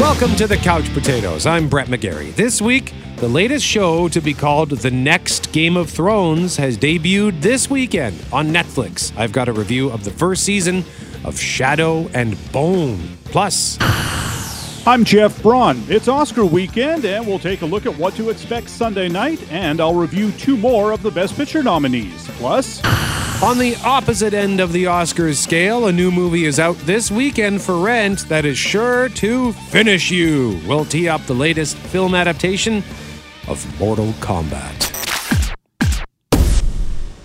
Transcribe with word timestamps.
Welcome 0.00 0.34
to 0.36 0.46
the 0.46 0.56
Couch 0.56 0.90
Potatoes. 0.94 1.44
I'm 1.44 1.68
Brett 1.68 1.88
McGarry. 1.88 2.34
This 2.34 2.62
week, 2.62 2.94
the 3.16 3.28
latest 3.28 3.66
show 3.66 4.08
to 4.08 4.22
be 4.22 4.32
called 4.32 4.70
The 4.70 4.90
Next 4.90 5.52
Game 5.52 5.76
of 5.76 5.90
Thrones 5.90 6.56
has 6.56 6.78
debuted 6.78 7.42
this 7.42 7.68
weekend 7.68 8.18
on 8.32 8.48
Netflix. 8.48 9.12
I've 9.18 9.30
got 9.30 9.50
a 9.50 9.52
review 9.52 9.90
of 9.90 10.04
the 10.04 10.10
first 10.10 10.44
season 10.44 10.86
of 11.22 11.38
Shadow 11.38 12.08
and 12.14 12.34
Bone. 12.50 12.98
Plus, 13.26 13.76
I'm 14.86 15.04
Jeff 15.04 15.42
Braun. 15.42 15.84
It's 15.86 16.08
Oscar 16.08 16.46
weekend, 16.46 17.04
and 17.04 17.26
we'll 17.26 17.38
take 17.38 17.60
a 17.60 17.66
look 17.66 17.84
at 17.84 17.94
what 17.98 18.14
to 18.14 18.30
expect 18.30 18.70
Sunday 18.70 19.10
night, 19.10 19.46
and 19.52 19.82
I'll 19.82 19.94
review 19.94 20.32
two 20.32 20.56
more 20.56 20.92
of 20.92 21.02
the 21.02 21.10
Best 21.10 21.36
Picture 21.36 21.62
nominees. 21.62 22.26
Plus, 22.38 22.80
on 23.42 23.56
the 23.56 23.74
opposite 23.84 24.34
end 24.34 24.60
of 24.60 24.70
the 24.72 24.84
Oscars 24.84 25.36
scale, 25.36 25.86
a 25.86 25.92
new 25.92 26.10
movie 26.10 26.44
is 26.44 26.60
out 26.60 26.76
this 26.80 27.10
weekend 27.10 27.62
for 27.62 27.78
rent 27.78 28.28
that 28.28 28.44
is 28.44 28.58
sure 28.58 29.08
to 29.08 29.52
finish 29.52 30.10
you. 30.10 30.60
We'll 30.66 30.84
tee 30.84 31.08
up 31.08 31.22
the 31.22 31.34
latest 31.34 31.76
film 31.76 32.14
adaptation 32.14 32.84
of 33.48 33.80
Mortal 33.80 34.12
Kombat. 34.20 35.56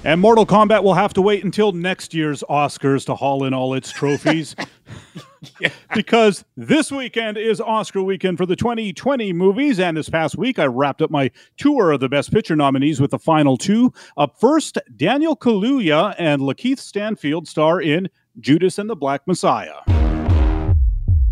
And 0.05 0.21
Mortal 0.21 0.45
Kombat 0.45 0.83
will 0.83 0.93
have 0.93 1.13
to 1.15 1.21
wait 1.21 1.43
until 1.43 1.73
next 1.73 2.13
year's 2.13 2.43
Oscars 2.49 3.05
to 3.07 3.15
haul 3.15 3.43
in 3.43 3.53
all 3.53 3.73
its 3.73 3.91
trophies. 3.91 4.55
yeah. 5.59 5.69
Because 5.93 6.43
this 6.55 6.91
weekend 6.91 7.37
is 7.37 7.59
Oscar 7.61 8.03
weekend 8.03 8.37
for 8.37 8.45
the 8.45 8.55
2020 8.55 9.33
movies. 9.33 9.79
And 9.79 9.97
this 9.97 10.09
past 10.09 10.37
week, 10.37 10.59
I 10.59 10.65
wrapped 10.65 11.01
up 11.01 11.11
my 11.11 11.31
tour 11.57 11.91
of 11.91 11.99
the 11.99 12.09
Best 12.09 12.31
Picture 12.31 12.55
nominees 12.55 12.99
with 12.99 13.11
the 13.11 13.19
final 13.19 13.57
two. 13.57 13.93
Up 14.17 14.39
first, 14.39 14.77
Daniel 14.95 15.35
Kaluuya 15.35 16.15
and 16.17 16.41
Lakeith 16.41 16.79
Stanfield 16.79 17.47
star 17.47 17.81
in 17.81 18.09
Judas 18.39 18.77
and 18.77 18.89
the 18.89 18.95
Black 18.95 19.25
Messiah. 19.27 19.81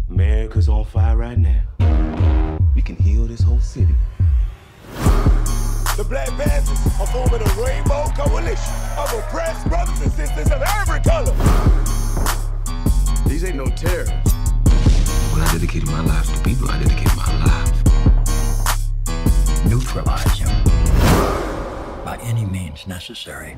America's 0.10 0.70
on 0.70 0.86
fire 0.86 1.18
right 1.18 1.38
now. 1.38 2.60
We 2.76 2.82
can 2.82 2.96
heal 2.96 3.26
this 3.26 3.42
whole 3.42 3.60
city. 3.60 3.96
The 5.98 6.04
Black 6.10 6.30
Panthers 6.30 6.70
are 7.00 7.08
forming 7.08 7.42
a 7.42 7.64
rainbow 7.64 8.06
coalition 8.16 8.74
of 8.98 9.14
oppressed 9.14 9.68
brothers 9.68 10.02
and 10.02 10.12
sisters 10.12 10.50
of 10.52 10.62
every 10.80 11.00
color. 11.02 11.93
These 13.28 13.44
ain't 13.46 13.56
no 13.56 13.66
terrorists. 13.66 14.34
When 15.32 15.42
I 15.42 15.50
dedicated 15.52 15.90
my 15.90 16.02
life 16.02 16.34
to 16.36 16.44
people, 16.44 16.70
I 16.70 16.80
dedicated 16.80 17.16
my 17.16 17.46
life. 17.46 17.74
Neutralize 19.66 20.40
him 20.40 20.64
by 22.06 22.18
any 22.22 22.46
means 22.46 22.86
necessary. 22.88 23.56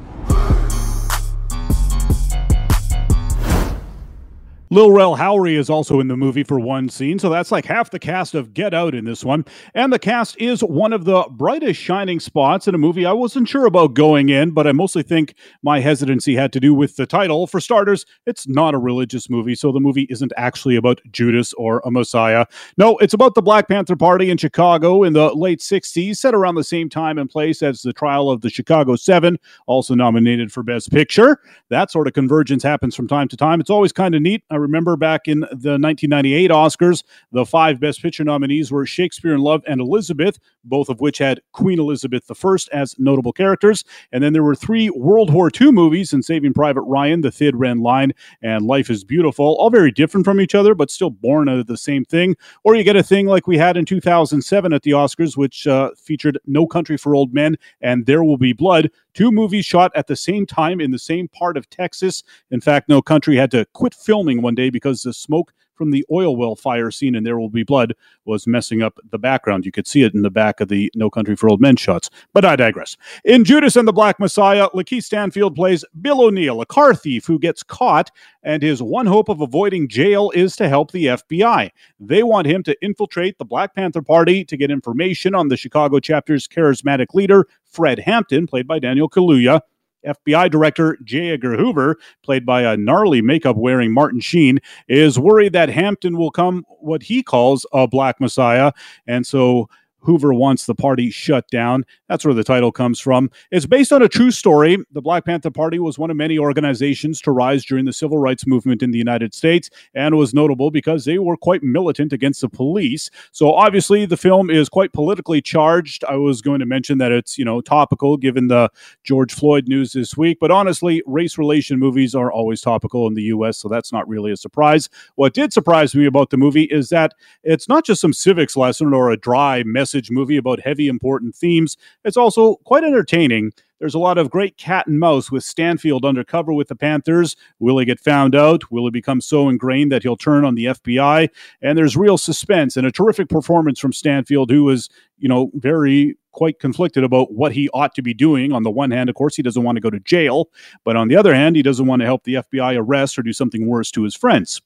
Lil 4.75 4.91
Rel 4.91 5.15
Howery 5.15 5.57
is 5.57 5.69
also 5.69 6.01
in 6.01 6.09
the 6.09 6.17
movie 6.17 6.43
for 6.43 6.59
one 6.59 6.89
scene, 6.89 7.17
so 7.17 7.29
that's 7.29 7.49
like 7.49 7.63
half 7.63 7.91
the 7.91 7.97
cast 7.97 8.35
of 8.35 8.53
Get 8.53 8.73
Out 8.73 8.93
in 8.93 9.05
this 9.05 9.23
one. 9.23 9.45
And 9.73 9.93
the 9.93 9.97
cast 9.97 10.35
is 10.37 10.59
one 10.59 10.91
of 10.91 11.05
the 11.05 11.25
brightest 11.31 11.79
shining 11.79 12.19
spots 12.19 12.67
in 12.67 12.75
a 12.75 12.77
movie 12.77 13.05
I 13.05 13.13
wasn't 13.13 13.47
sure 13.47 13.67
about 13.67 13.93
going 13.93 14.27
in, 14.27 14.51
but 14.51 14.67
I 14.67 14.73
mostly 14.73 15.01
think 15.01 15.33
my 15.63 15.79
hesitancy 15.79 16.35
had 16.35 16.51
to 16.51 16.59
do 16.59 16.73
with 16.73 16.97
the 16.97 17.05
title. 17.05 17.47
For 17.47 17.61
starters, 17.61 18.05
it's 18.25 18.49
not 18.49 18.73
a 18.73 18.77
religious 18.77 19.29
movie, 19.29 19.55
so 19.55 19.71
the 19.71 19.79
movie 19.79 20.07
isn't 20.09 20.33
actually 20.35 20.75
about 20.75 20.99
Judas 21.09 21.53
or 21.53 21.81
a 21.85 21.89
Messiah. 21.89 22.45
No, 22.75 22.97
it's 22.97 23.13
about 23.13 23.35
the 23.35 23.41
Black 23.41 23.69
Panther 23.69 23.95
Party 23.95 24.29
in 24.29 24.37
Chicago 24.37 25.03
in 25.03 25.13
the 25.13 25.33
late 25.33 25.61
60s, 25.61 26.17
set 26.17 26.35
around 26.35 26.55
the 26.55 26.65
same 26.65 26.89
time 26.89 27.17
and 27.17 27.29
place 27.29 27.63
as 27.63 27.81
the 27.81 27.93
trial 27.93 28.29
of 28.29 28.41
the 28.41 28.49
Chicago 28.49 28.97
Seven, 28.97 29.39
also 29.67 29.95
nominated 29.95 30.51
for 30.51 30.63
Best 30.63 30.91
Picture. 30.91 31.39
That 31.69 31.91
sort 31.91 32.07
of 32.07 32.13
convergence 32.13 32.61
happens 32.61 32.93
from 32.93 33.07
time 33.07 33.29
to 33.29 33.37
time. 33.37 33.61
It's 33.61 33.69
always 33.69 33.93
kind 33.93 34.13
of 34.13 34.21
neat. 34.21 34.43
I 34.49 34.64
remember 34.65 34.95
back 34.97 35.27
in 35.27 35.41
the 35.41 35.77
1998 35.77 36.51
Oscars, 36.51 37.03
the 37.31 37.45
five 37.45 37.79
Best 37.79 38.01
Picture 38.01 38.23
nominees 38.23 38.71
were 38.71 38.85
Shakespeare 38.85 39.33
in 39.33 39.41
Love 39.41 39.63
and 39.67 39.79
Elizabeth, 39.79 40.39
both 40.63 40.89
of 40.89 40.99
which 40.99 41.19
had 41.19 41.41
Queen 41.51 41.79
Elizabeth 41.79 42.29
I 42.29 42.57
as 42.73 42.95
notable 42.97 43.31
characters. 43.31 43.83
And 44.11 44.23
then 44.23 44.33
there 44.33 44.43
were 44.43 44.55
three 44.55 44.89
World 44.89 45.31
War 45.31 45.49
II 45.59 45.71
movies 45.71 46.13
in 46.13 46.23
Saving 46.23 46.53
Private 46.53 46.81
Ryan, 46.81 47.21
The 47.21 47.31
Thin 47.31 47.55
Red 47.55 47.77
Line, 47.77 48.11
and 48.41 48.65
Life 48.65 48.89
is 48.89 49.03
Beautiful, 49.03 49.55
all 49.59 49.69
very 49.69 49.91
different 49.91 50.25
from 50.25 50.41
each 50.41 50.55
other, 50.55 50.75
but 50.75 50.91
still 50.91 51.09
born 51.09 51.47
out 51.47 51.59
of 51.59 51.67
the 51.67 51.77
same 51.77 52.05
thing. 52.05 52.35
Or 52.63 52.75
you 52.75 52.83
get 52.83 52.95
a 52.95 53.03
thing 53.03 53.27
like 53.27 53.47
we 53.47 53.57
had 53.57 53.77
in 53.77 53.85
2007 53.85 54.73
at 54.73 54.81
the 54.83 54.91
Oscars, 54.91 55.37
which 55.37 55.67
uh, 55.67 55.91
featured 55.97 56.39
No 56.45 56.65
Country 56.65 56.97
for 56.97 57.15
Old 57.15 57.33
Men 57.33 57.57
and 57.81 58.05
There 58.05 58.23
Will 58.23 58.37
Be 58.37 58.53
Blood, 58.53 58.89
Two 59.15 59.31
movies 59.31 59.65
shot 59.65 59.91
at 59.95 60.07
the 60.07 60.15
same 60.15 60.45
time 60.45 60.81
in 60.81 60.91
the 60.91 60.99
same 60.99 61.29
part 61.29 61.55
of 61.55 61.69
Texas. 61.69 62.21
In 62.51 62.61
fact, 62.61 62.89
No 62.89 63.01
Country 63.01 63.37
had 63.37 63.49
to 63.51 63.65
quit 63.73 63.93
filming 63.93 64.41
one 64.41 64.55
day 64.55 64.69
because 64.69 65.01
the 65.01 65.13
smoke 65.13 65.53
from 65.75 65.91
the 65.91 66.05
oil 66.11 66.35
well 66.35 66.55
fire 66.55 66.91
scene 66.91 67.15
in 67.15 67.23
There 67.23 67.39
Will 67.39 67.49
Be 67.49 67.63
Blood 67.63 67.93
was 68.25 68.47
messing 68.47 68.81
up 68.81 68.99
the 69.11 69.19
background. 69.19 69.65
You 69.65 69.71
could 69.71 69.87
see 69.87 70.03
it 70.03 70.13
in 70.13 70.21
the 70.21 70.29
back 70.29 70.59
of 70.59 70.67
the 70.67 70.91
No 70.95 71.09
Country 71.09 71.35
for 71.35 71.49
Old 71.49 71.61
Men 71.61 71.75
shots. 71.75 72.09
But 72.33 72.45
I 72.45 72.55
digress. 72.55 72.97
In 73.23 73.43
Judas 73.43 73.75
and 73.75 73.87
the 73.87 73.93
Black 73.93 74.19
Messiah, 74.19 74.69
Lakeith 74.73 75.03
Stanfield 75.03 75.55
plays 75.55 75.85
Bill 76.01 76.21
O'Neill, 76.21 76.61
a 76.61 76.65
car 76.65 76.95
thief 76.95 77.25
who 77.25 77.39
gets 77.39 77.63
caught, 77.63 78.11
and 78.43 78.63
his 78.63 78.81
one 78.81 79.05
hope 79.05 79.29
of 79.29 79.41
avoiding 79.41 79.87
jail 79.87 80.31
is 80.33 80.55
to 80.55 80.69
help 80.69 80.91
the 80.91 81.05
FBI. 81.05 81.69
They 81.99 82.23
want 82.23 82.47
him 82.47 82.63
to 82.63 82.75
infiltrate 82.81 83.37
the 83.37 83.45
Black 83.45 83.75
Panther 83.75 84.01
Party 84.01 84.43
to 84.45 84.57
get 84.57 84.71
information 84.71 85.35
on 85.35 85.47
the 85.47 85.57
Chicago 85.57 85.99
chapter's 85.99 86.47
charismatic 86.47 87.13
leader, 87.13 87.47
Fred 87.65 87.99
Hampton, 87.99 88.47
played 88.47 88.67
by 88.67 88.79
Daniel 88.79 89.09
Kaluuya, 89.09 89.61
FBI 90.05 90.49
Director 90.49 90.97
J. 91.03 91.31
Edgar 91.31 91.57
Hoover, 91.57 91.97
played 92.23 92.45
by 92.45 92.61
a 92.61 92.77
gnarly 92.77 93.21
makeup 93.21 93.55
wearing 93.55 93.91
Martin 93.91 94.19
Sheen, 94.19 94.59
is 94.87 95.19
worried 95.19 95.53
that 95.53 95.69
Hampton 95.69 96.17
will 96.17 96.31
come 96.31 96.65
what 96.79 97.03
he 97.03 97.23
calls 97.23 97.65
a 97.73 97.87
black 97.87 98.19
messiah. 98.21 98.71
And 99.07 99.25
so 99.25 99.69
Hoover 100.05 100.33
wants 100.33 100.65
the 100.65 100.75
party 100.75 101.09
shut 101.09 101.47
down. 101.49 101.85
That's 102.07 102.23
where 102.23 102.33
the 102.33 102.43
title 102.43 102.71
comes 102.71 102.99
from. 102.99 103.29
It's 103.51 103.65
based 103.65 103.91
on 103.91 104.01
a 104.01 104.09
true 104.09 104.31
story. 104.31 104.77
The 104.91 105.01
Black 105.01 105.25
Panther 105.25 105.51
Party 105.51 105.79
was 105.79 105.97
one 105.99 106.11
of 106.11 106.17
many 106.17 106.37
organizations 106.37 107.21
to 107.21 107.31
rise 107.31 107.65
during 107.65 107.85
the 107.85 107.93
civil 107.93 108.17
rights 108.17 108.45
movement 108.45 108.83
in 108.83 108.91
the 108.91 108.97
United 108.97 109.33
States 109.33 109.69
and 109.93 110.15
was 110.15 110.33
notable 110.33 110.71
because 110.71 111.05
they 111.05 111.17
were 111.17 111.37
quite 111.37 111.63
militant 111.63 112.13
against 112.13 112.41
the 112.41 112.49
police. 112.49 113.09
So 113.31 113.51
obviously 113.51 114.05
the 114.05 114.17
film 114.17 114.49
is 114.49 114.69
quite 114.69 114.93
politically 114.93 115.41
charged. 115.41 116.03
I 116.05 116.15
was 116.15 116.41
going 116.41 116.59
to 116.59 116.65
mention 116.65 116.97
that 116.99 117.11
it's, 117.11 117.37
you 117.37 117.45
know, 117.45 117.61
topical 117.61 118.17
given 118.17 118.47
the 118.47 118.69
George 119.03 119.33
Floyd 119.33 119.67
news 119.67 119.93
this 119.93 120.15
week, 120.15 120.37
but 120.39 120.51
honestly, 120.51 121.01
race 121.05 121.37
relation 121.37 121.79
movies 121.79 122.13
are 122.13 122.31
always 122.31 122.61
topical 122.61 123.07
in 123.07 123.13
the 123.13 123.23
US, 123.23 123.57
so 123.57 123.67
that's 123.67 123.91
not 123.91 124.07
really 124.07 124.31
a 124.31 124.37
surprise. 124.37 124.89
What 125.15 125.33
did 125.33 125.51
surprise 125.51 125.95
me 125.95 126.05
about 126.05 126.29
the 126.29 126.37
movie 126.37 126.65
is 126.65 126.89
that 126.89 127.13
it's 127.43 127.67
not 127.67 127.85
just 127.85 128.01
some 128.01 128.13
civics 128.13 128.55
lesson 128.55 128.93
or 128.93 129.09
a 129.09 129.17
dry 129.17 129.63
message 129.63 129.94
message 129.95 130.11
movie 130.11 130.35
about 130.35 130.59
heavy, 130.59 130.89
important 130.89 131.33
themes. 131.33 131.77
It's 132.03 132.17
also 132.17 132.55
quite 132.65 132.83
entertaining. 132.83 133.53
There's 133.79 133.95
a 133.95 133.99
lot 133.99 134.17
of 134.17 134.29
great 134.29 134.57
cat 134.57 134.87
and 134.87 134.99
mouse 134.99 135.31
with 135.31 135.45
Stanfield 135.45 136.03
undercover 136.03 136.51
with 136.51 136.67
the 136.67 136.75
Panthers. 136.75 137.37
Will 137.59 137.77
he 137.77 137.85
get 137.85 138.01
found 138.01 138.35
out? 138.35 138.69
Will 138.71 138.83
he 138.83 138.91
become 138.91 139.21
so 139.21 139.47
ingrained 139.47 139.93
that 139.93 140.03
he'll 140.03 140.17
turn 140.17 140.43
on 140.43 140.55
the 140.55 140.65
FBI? 140.65 141.29
And 141.61 141.77
there's 141.77 141.95
real 141.95 142.17
suspense 142.17 142.75
and 142.75 142.85
a 142.85 142.91
terrific 142.91 143.29
performance 143.29 143.79
from 143.79 143.93
Stanfield, 143.93 144.49
who 144.51 144.69
is, 144.69 144.89
you 145.17 145.29
know, 145.29 145.49
very 145.53 146.17
quite 146.33 146.59
conflicted 146.59 147.05
about 147.05 147.31
what 147.31 147.53
he 147.53 147.69
ought 147.69 147.95
to 147.95 148.01
be 148.01 148.13
doing. 148.13 148.51
On 148.51 148.63
the 148.63 148.71
one 148.71 148.91
hand, 148.91 149.09
of 149.09 149.15
course, 149.15 149.37
he 149.37 149.43
doesn't 149.43 149.63
want 149.63 149.77
to 149.77 149.81
go 149.81 149.89
to 149.89 149.99
jail, 150.01 150.49
but 150.83 150.97
on 150.97 151.07
the 151.07 151.15
other 151.15 151.33
hand, 151.33 151.55
he 151.55 151.61
doesn't 151.61 151.87
want 151.87 152.01
to 152.01 152.05
help 152.05 152.25
the 152.25 152.35
FBI 152.35 152.77
arrest 152.77 153.17
or 153.17 153.23
do 153.23 153.31
something 153.31 153.65
worse 153.65 153.91
to 153.91 154.03
his 154.03 154.15
friends. 154.15 154.61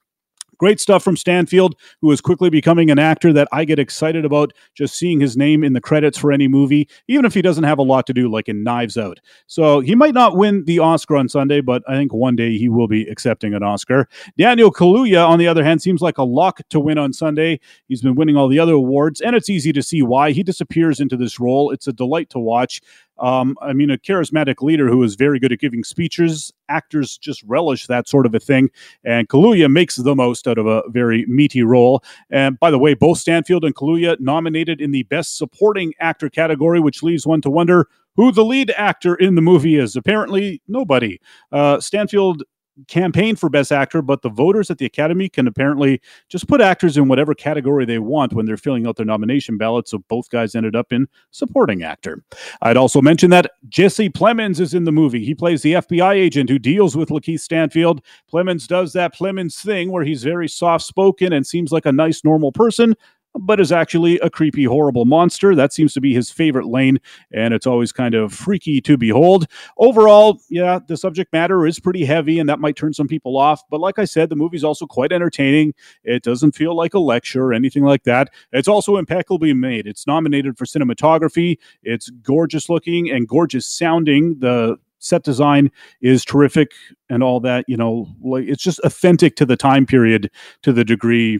Great 0.60 0.80
stuff 0.80 1.04
from 1.04 1.16
Stanfield, 1.16 1.76
who 2.02 2.12
is 2.12 2.20
quickly 2.22 2.50
becoming 2.50 2.92
an 2.92 3.00
actor 3.00 3.32
that 3.32 3.48
I 3.52 3.64
get 3.64 3.80
excited 3.80 4.26
about 4.26 4.52
just 4.76 4.96
seeing 4.96 5.22
his 5.22 5.38
name 5.38 5.64
in 5.64 5.74
the 5.74 5.82
credits 5.82 6.18
for 6.18 6.32
any 6.34 6.50
movie, 6.50 6.90
even 7.08 7.24
if 7.24 7.34
he 7.34 7.42
doesn't 7.42 7.64
have 7.64 7.80
a 7.80 7.84
lot 7.84 8.06
to 8.08 8.14
do, 8.14 8.30
like 8.30 8.50
in 8.50 8.64
Knives 8.64 8.98
Out. 8.98 9.20
So 9.48 9.80
he 9.80 9.96
might 9.96 10.14
not 10.14 10.36
win 10.36 10.66
the 10.66 10.80
Oscar 10.80 11.16
on 11.16 11.30
Sunday, 11.30 11.62
but 11.62 11.82
I 11.88 11.96
think 11.96 12.14
one 12.14 12.36
day 12.36 12.58
he 12.58 12.68
will 12.68 12.90
be 12.90 13.04
accepting 13.04 13.54
an 13.54 13.64
Oscar. 13.64 14.08
Daniel 14.38 14.72
Kaluuya, 14.72 15.26
on 15.26 15.40
the 15.40 15.48
other 15.48 15.64
hand, 15.64 15.82
seems 15.82 16.02
like 16.02 16.18
a 16.18 16.24
lock 16.24 16.60
to 16.70 16.80
win 16.80 16.98
on 16.98 17.14
Sunday. 17.14 17.60
He's 17.88 18.02
been 18.02 18.16
winning 18.16 18.36
all 18.36 18.50
the 18.50 18.60
other 18.60 18.74
awards, 18.74 19.22
and 19.22 19.36
it's 19.38 19.50
easy 19.50 19.72
to 19.72 19.82
see 19.82 20.02
why. 20.02 20.32
He 20.32 20.44
disappears 20.44 21.00
into 21.00 21.16
this 21.16 21.40
role. 21.40 21.72
It's 21.72 21.88
a 21.88 21.94
delight 21.94 22.30
to 22.32 22.40
watch. 22.40 22.82
Um, 23.20 23.58
I 23.62 23.74
mean, 23.74 23.90
a 23.90 23.98
charismatic 23.98 24.62
leader 24.62 24.88
who 24.88 25.04
is 25.04 25.16
very 25.16 25.40
good 25.40 25.52
at 25.52 25.60
giving 25.60 25.84
speeches. 25.84 26.52
Actors 26.70 27.18
just 27.18 27.44
relish 27.44 27.88
that 27.88 28.08
sort 28.08 28.26
of 28.26 28.34
a 28.34 28.40
thing. 28.40 28.70
And 29.04 29.28
Kaluuya 29.28 29.72
makes 29.72 29.96
the 29.96 30.16
most 30.16 30.48
out 30.48 30.58
of 30.58 30.66
a 30.66 30.84
very 30.90 31.26
meaty 31.28 31.64
role. 31.64 32.04
And 32.30 32.60
by 32.60 32.72
the 32.72 32.80
way, 32.80 32.94
both 32.94 33.18
Stanfield 33.18 33.66
and 33.66 33.76
Kaluuya 33.76 34.20
nominated 34.20 34.82
in 34.82 34.92
the 34.92 35.04
Best 35.04 35.38
Supporting 35.38 35.94
Actor 36.00 36.30
category, 36.30 36.80
which 36.80 37.04
leaves 37.04 37.28
one 37.28 37.42
to 37.42 37.50
wonder 37.50 37.88
who 38.16 38.32
the 38.32 38.44
lead 38.44 38.72
actor 38.72 39.16
in 39.16 39.36
the 39.36 39.42
movie 39.42 39.78
is. 39.78 39.96
Apparently, 39.96 40.62
nobody. 40.68 41.20
Uh, 41.52 41.80
Stanfield 41.80 42.44
campaign 42.88 43.36
for 43.36 43.50
Best 43.50 43.72
Actor, 43.72 44.02
but 44.02 44.22
the 44.22 44.30
voters 44.30 44.70
at 44.70 44.78
the 44.78 44.86
Academy 44.86 45.30
can 45.30 45.48
apparently 45.48 46.02
just 46.28 46.48
put 46.48 46.62
actors 46.62 46.98
in 46.98 47.08
whatever 47.08 47.34
category 47.34 47.86
they 47.86 48.00
want 48.00 48.34
when 48.34 48.46
they're 48.46 48.58
filling 48.58 48.88
out 48.88 48.96
their 48.96 49.06
nomination 49.06 49.58
ballot. 49.58 49.88
So 49.88 50.00
both 50.08 50.30
guys 50.30 50.56
ended 50.56 50.76
up 50.76 50.92
in 50.92 51.08
supporting 51.32 51.84
actor. 51.84 52.24
I'd 52.62 52.78
also 52.78 53.02
mention 53.02 53.30
that 53.32 53.52
Jesse 53.68 54.10
Plemons 54.10 54.60
is 54.60 54.74
in 54.74 54.84
the 54.84 54.92
movie. 54.92 55.26
He 55.26 55.36
plays 55.36 55.62
the 55.62 55.74
FBI 55.74 56.14
agent 56.14 56.50
who 56.50 56.60
deals 56.60 56.96
with 56.96 57.10
Lakeith 57.10 57.42
Stanfield. 57.42 58.02
Plemons 58.32 58.68
does 58.68 58.94
that 58.94 59.16
Plemons 59.16 59.64
thing 59.64 59.92
where 59.92 60.04
he's 60.04 60.24
very 60.24 60.48
soft 60.48 60.86
spoken 60.86 61.34
and 61.34 61.46
seems 61.46 61.72
like 61.72 61.86
a 61.86 61.92
nice, 61.92 62.24
normal 62.24 62.52
person, 62.52 62.96
but 63.36 63.60
is 63.60 63.72
actually 63.72 64.20
a 64.20 64.30
creepy, 64.30 64.64
horrible 64.64 65.06
monster. 65.06 65.56
That 65.56 65.74
seems 65.74 65.94
to 65.94 66.02
be 66.02 66.14
his 66.14 66.32
favorite 66.32 66.68
lane, 66.68 67.00
and 67.32 67.54
it's 67.54 67.68
always 67.68 67.92
kind 67.92 68.16
of 68.16 68.34
freaky 68.34 68.82
to 68.82 68.98
behold. 68.98 69.46
Overall, 69.78 70.40
yeah, 70.50 70.80
the 70.88 70.98
subject 70.98 71.32
matter 71.32 71.66
is 71.66 71.80
pretty 71.80 72.06
heavy, 72.06 72.40
and 72.40 72.50
that 72.50 72.60
might 72.60 72.76
turn 72.76 72.94
some 72.94 73.08
people 73.08 73.38
off. 73.38 73.62
But 73.70 73.80
like 73.80 74.00
I 74.00 74.06
said, 74.06 74.30
the 74.30 74.36
movie's 74.36 74.64
also 74.64 74.86
quite 74.86 75.12
entertaining. 75.12 75.74
It 76.04 76.24
doesn't 76.24 76.54
feel 76.54 76.76
like 76.76 76.94
a 76.94 77.00
lecture 77.00 77.44
or 77.44 77.54
anything 77.54 77.84
like 77.84 78.04
that. 78.04 78.32
It's 78.52 78.68
also 78.68 78.98
impeccably 78.98 79.54
made. 79.54 79.88
It's 79.88 80.08
nominated 80.08 80.58
for 80.58 80.66
cinematography. 80.66 81.58
It's 81.84 82.10
gorgeous 82.10 82.70
looking 82.70 83.10
and 83.10 83.28
gorgeous 83.28 83.66
sounding. 83.66 84.40
The 84.40 84.78
set 85.00 85.24
design 85.24 85.72
is 86.02 86.26
terrific 86.26 86.72
and 87.10 87.24
all 87.24 87.40
that 87.40 87.64
you 87.70 87.78
know 87.78 88.06
like 88.22 88.44
it's 88.46 88.62
just 88.62 88.80
authentic 88.80 89.38
to 89.38 89.46
the 89.46 89.56
time 89.56 89.86
period 89.86 90.30
to 90.62 90.74
the 90.74 90.84
degree 90.84 91.40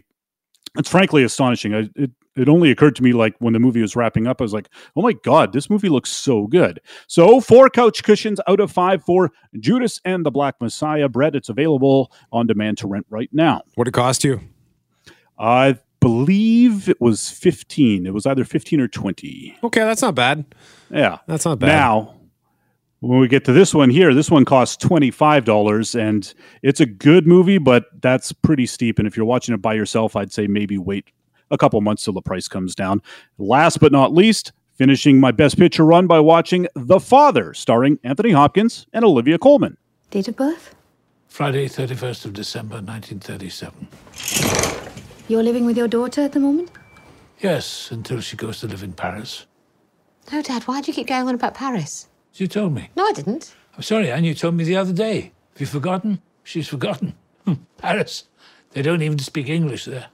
it's 0.76 0.88
frankly 0.90 1.22
astonishing. 1.22 1.74
I, 1.74 1.88
it 1.96 2.10
it 2.36 2.48
only 2.48 2.70
occurred 2.70 2.94
to 2.96 3.02
me 3.02 3.12
like 3.12 3.34
when 3.40 3.52
the 3.52 3.58
movie 3.58 3.82
was 3.82 3.96
wrapping 3.96 4.26
up, 4.26 4.40
I 4.40 4.44
was 4.44 4.52
like, 4.52 4.68
oh 4.96 5.02
my 5.02 5.12
god, 5.12 5.52
this 5.52 5.68
movie 5.68 5.88
looks 5.88 6.10
so 6.10 6.46
good. 6.46 6.80
So 7.06 7.40
four 7.40 7.68
couch 7.68 8.02
cushions 8.04 8.40
out 8.46 8.60
of 8.60 8.70
five 8.70 9.02
for 9.04 9.30
Judas 9.58 10.00
and 10.04 10.24
the 10.24 10.30
Black 10.30 10.54
Messiah. 10.60 11.08
Brett, 11.08 11.34
it's 11.34 11.48
available 11.48 12.12
on 12.32 12.46
demand 12.46 12.78
to 12.78 12.86
rent 12.86 13.06
right 13.10 13.28
now. 13.32 13.62
What 13.74 13.84
did 13.84 13.90
it 13.90 13.94
cost 13.94 14.22
you? 14.24 14.40
I 15.38 15.78
believe 16.00 16.88
it 16.88 17.00
was 17.00 17.28
fifteen. 17.30 18.06
It 18.06 18.14
was 18.14 18.26
either 18.26 18.44
fifteen 18.44 18.80
or 18.80 18.88
twenty. 18.88 19.56
Okay, 19.64 19.80
that's 19.80 20.02
not 20.02 20.14
bad. 20.14 20.44
Yeah, 20.90 21.18
That's 21.26 21.44
not 21.44 21.58
bad. 21.58 21.66
Now, 21.68 22.14
when 23.00 23.18
we 23.18 23.28
get 23.28 23.44
to 23.46 23.52
this 23.52 23.74
one 23.74 23.90
here, 23.90 24.14
this 24.14 24.30
one 24.30 24.44
costs 24.44 24.82
$25 24.84 25.98
and 25.98 26.32
it's 26.62 26.80
a 26.80 26.86
good 26.86 27.26
movie, 27.26 27.58
but 27.58 27.86
that's 28.00 28.32
pretty 28.32 28.66
steep. 28.66 28.98
And 28.98 29.08
if 29.08 29.16
you're 29.16 29.26
watching 29.26 29.54
it 29.54 29.62
by 29.62 29.74
yourself, 29.74 30.16
I'd 30.16 30.32
say 30.32 30.46
maybe 30.46 30.76
wait 30.78 31.10
a 31.50 31.58
couple 31.58 31.80
months 31.80 32.04
till 32.04 32.12
the 32.12 32.22
price 32.22 32.46
comes 32.46 32.74
down. 32.74 33.02
Last 33.38 33.80
but 33.80 33.90
not 33.90 34.12
least, 34.12 34.52
finishing 34.74 35.18
my 35.18 35.30
best 35.30 35.58
picture 35.58 35.84
run 35.84 36.06
by 36.06 36.20
watching 36.20 36.66
The 36.74 37.00
Father, 37.00 37.54
starring 37.54 37.98
Anthony 38.04 38.30
Hopkins 38.32 38.86
and 38.92 39.04
Olivia 39.04 39.38
Colman. 39.38 39.76
Date 40.10 40.28
of 40.28 40.36
birth? 40.36 40.74
Friday, 41.28 41.68
31st 41.68 42.26
of 42.26 42.32
December, 42.34 42.82
1937. 42.82 43.88
You're 45.28 45.42
living 45.42 45.64
with 45.64 45.76
your 45.76 45.88
daughter 45.88 46.22
at 46.22 46.32
the 46.32 46.40
moment? 46.40 46.70
Yes, 47.38 47.90
until 47.90 48.20
she 48.20 48.36
goes 48.36 48.60
to 48.60 48.66
live 48.66 48.82
in 48.82 48.92
Paris. 48.92 49.46
No, 50.30 50.42
Dad, 50.42 50.64
why 50.64 50.82
do 50.82 50.90
you 50.90 50.94
keep 50.94 51.06
going 51.06 51.26
on 51.28 51.34
about 51.34 51.54
Paris? 51.54 52.08
You 52.40 52.46
told 52.46 52.72
me. 52.74 52.88
No, 52.96 53.04
I 53.04 53.12
didn't. 53.12 53.54
I'm 53.76 53.82
sorry, 53.82 54.10
Anne, 54.10 54.24
you 54.24 54.32
told 54.32 54.54
me 54.54 54.64
the 54.64 54.76
other 54.76 54.94
day. 54.94 55.32
Have 55.52 55.60
you 55.60 55.66
forgotten? 55.66 56.22
She's 56.42 56.66
forgotten. 56.66 57.12
Hmm, 57.44 57.54
Paris. 57.76 58.24
They 58.70 58.80
don't 58.80 59.02
even 59.02 59.18
speak 59.18 59.50
English 59.50 59.84
there. 59.84 60.06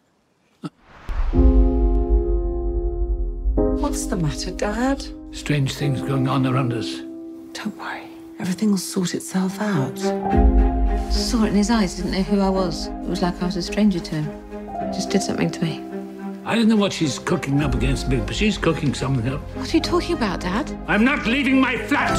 What's 3.81 4.07
the 4.07 4.17
matter, 4.17 4.51
Dad? 4.51 5.07
Strange 5.31 5.77
things 5.77 6.03
going 6.03 6.27
on 6.27 6.45
around 6.45 6.73
us. 6.73 6.97
Don't 7.53 7.77
worry. 7.79 8.09
Everything 8.41 8.73
will 8.73 8.79
sort 8.79 9.15
itself 9.15 9.61
out. 9.61 9.97
Saw 11.13 11.45
it 11.45 11.51
in 11.51 11.55
his 11.55 11.71
eyes, 11.71 11.95
didn't 11.95 12.11
know 12.11 12.23
who 12.23 12.41
I 12.41 12.49
was. 12.49 12.89
It 12.89 13.09
was 13.09 13.23
like 13.23 13.41
I 13.41 13.47
was 13.47 13.57
a 13.57 13.63
stranger 13.63 14.01
to 14.01 14.15
him. 14.17 14.93
Just 14.93 15.11
did 15.11 15.23
something 15.23 15.51
to 15.53 15.63
me. 15.63 15.96
I 16.47 16.55
don't 16.55 16.69
know 16.69 16.77
what 16.77 16.93
she's 16.93 17.19
cooking 17.19 17.61
up 17.61 17.75
against 17.75 18.09
me, 18.09 18.19
but 18.19 18.37
she's 18.37 18.57
cooking 18.57 18.95
something 18.95 19.29
up. 19.33 19.41
What 19.57 19.75
are 19.75 19.77
you 19.77 19.83
talking 19.83 20.17
about, 20.17 20.43
Dad? 20.43 20.79
I'm 20.87 21.05
not 21.05 21.27
leaving 21.27 21.61
my 21.61 21.77
flat! 21.77 22.17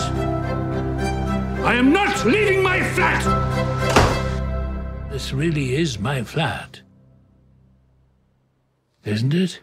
I 1.64 1.76
am 1.76 1.94
not 1.94 2.26
leaving 2.26 2.62
my 2.62 2.84
flat! 2.84 3.24
This 5.10 5.32
really 5.32 5.76
is 5.76 5.98
my 5.98 6.24
flat. 6.24 6.82
Isn't 9.06 9.34
it? 9.34 9.62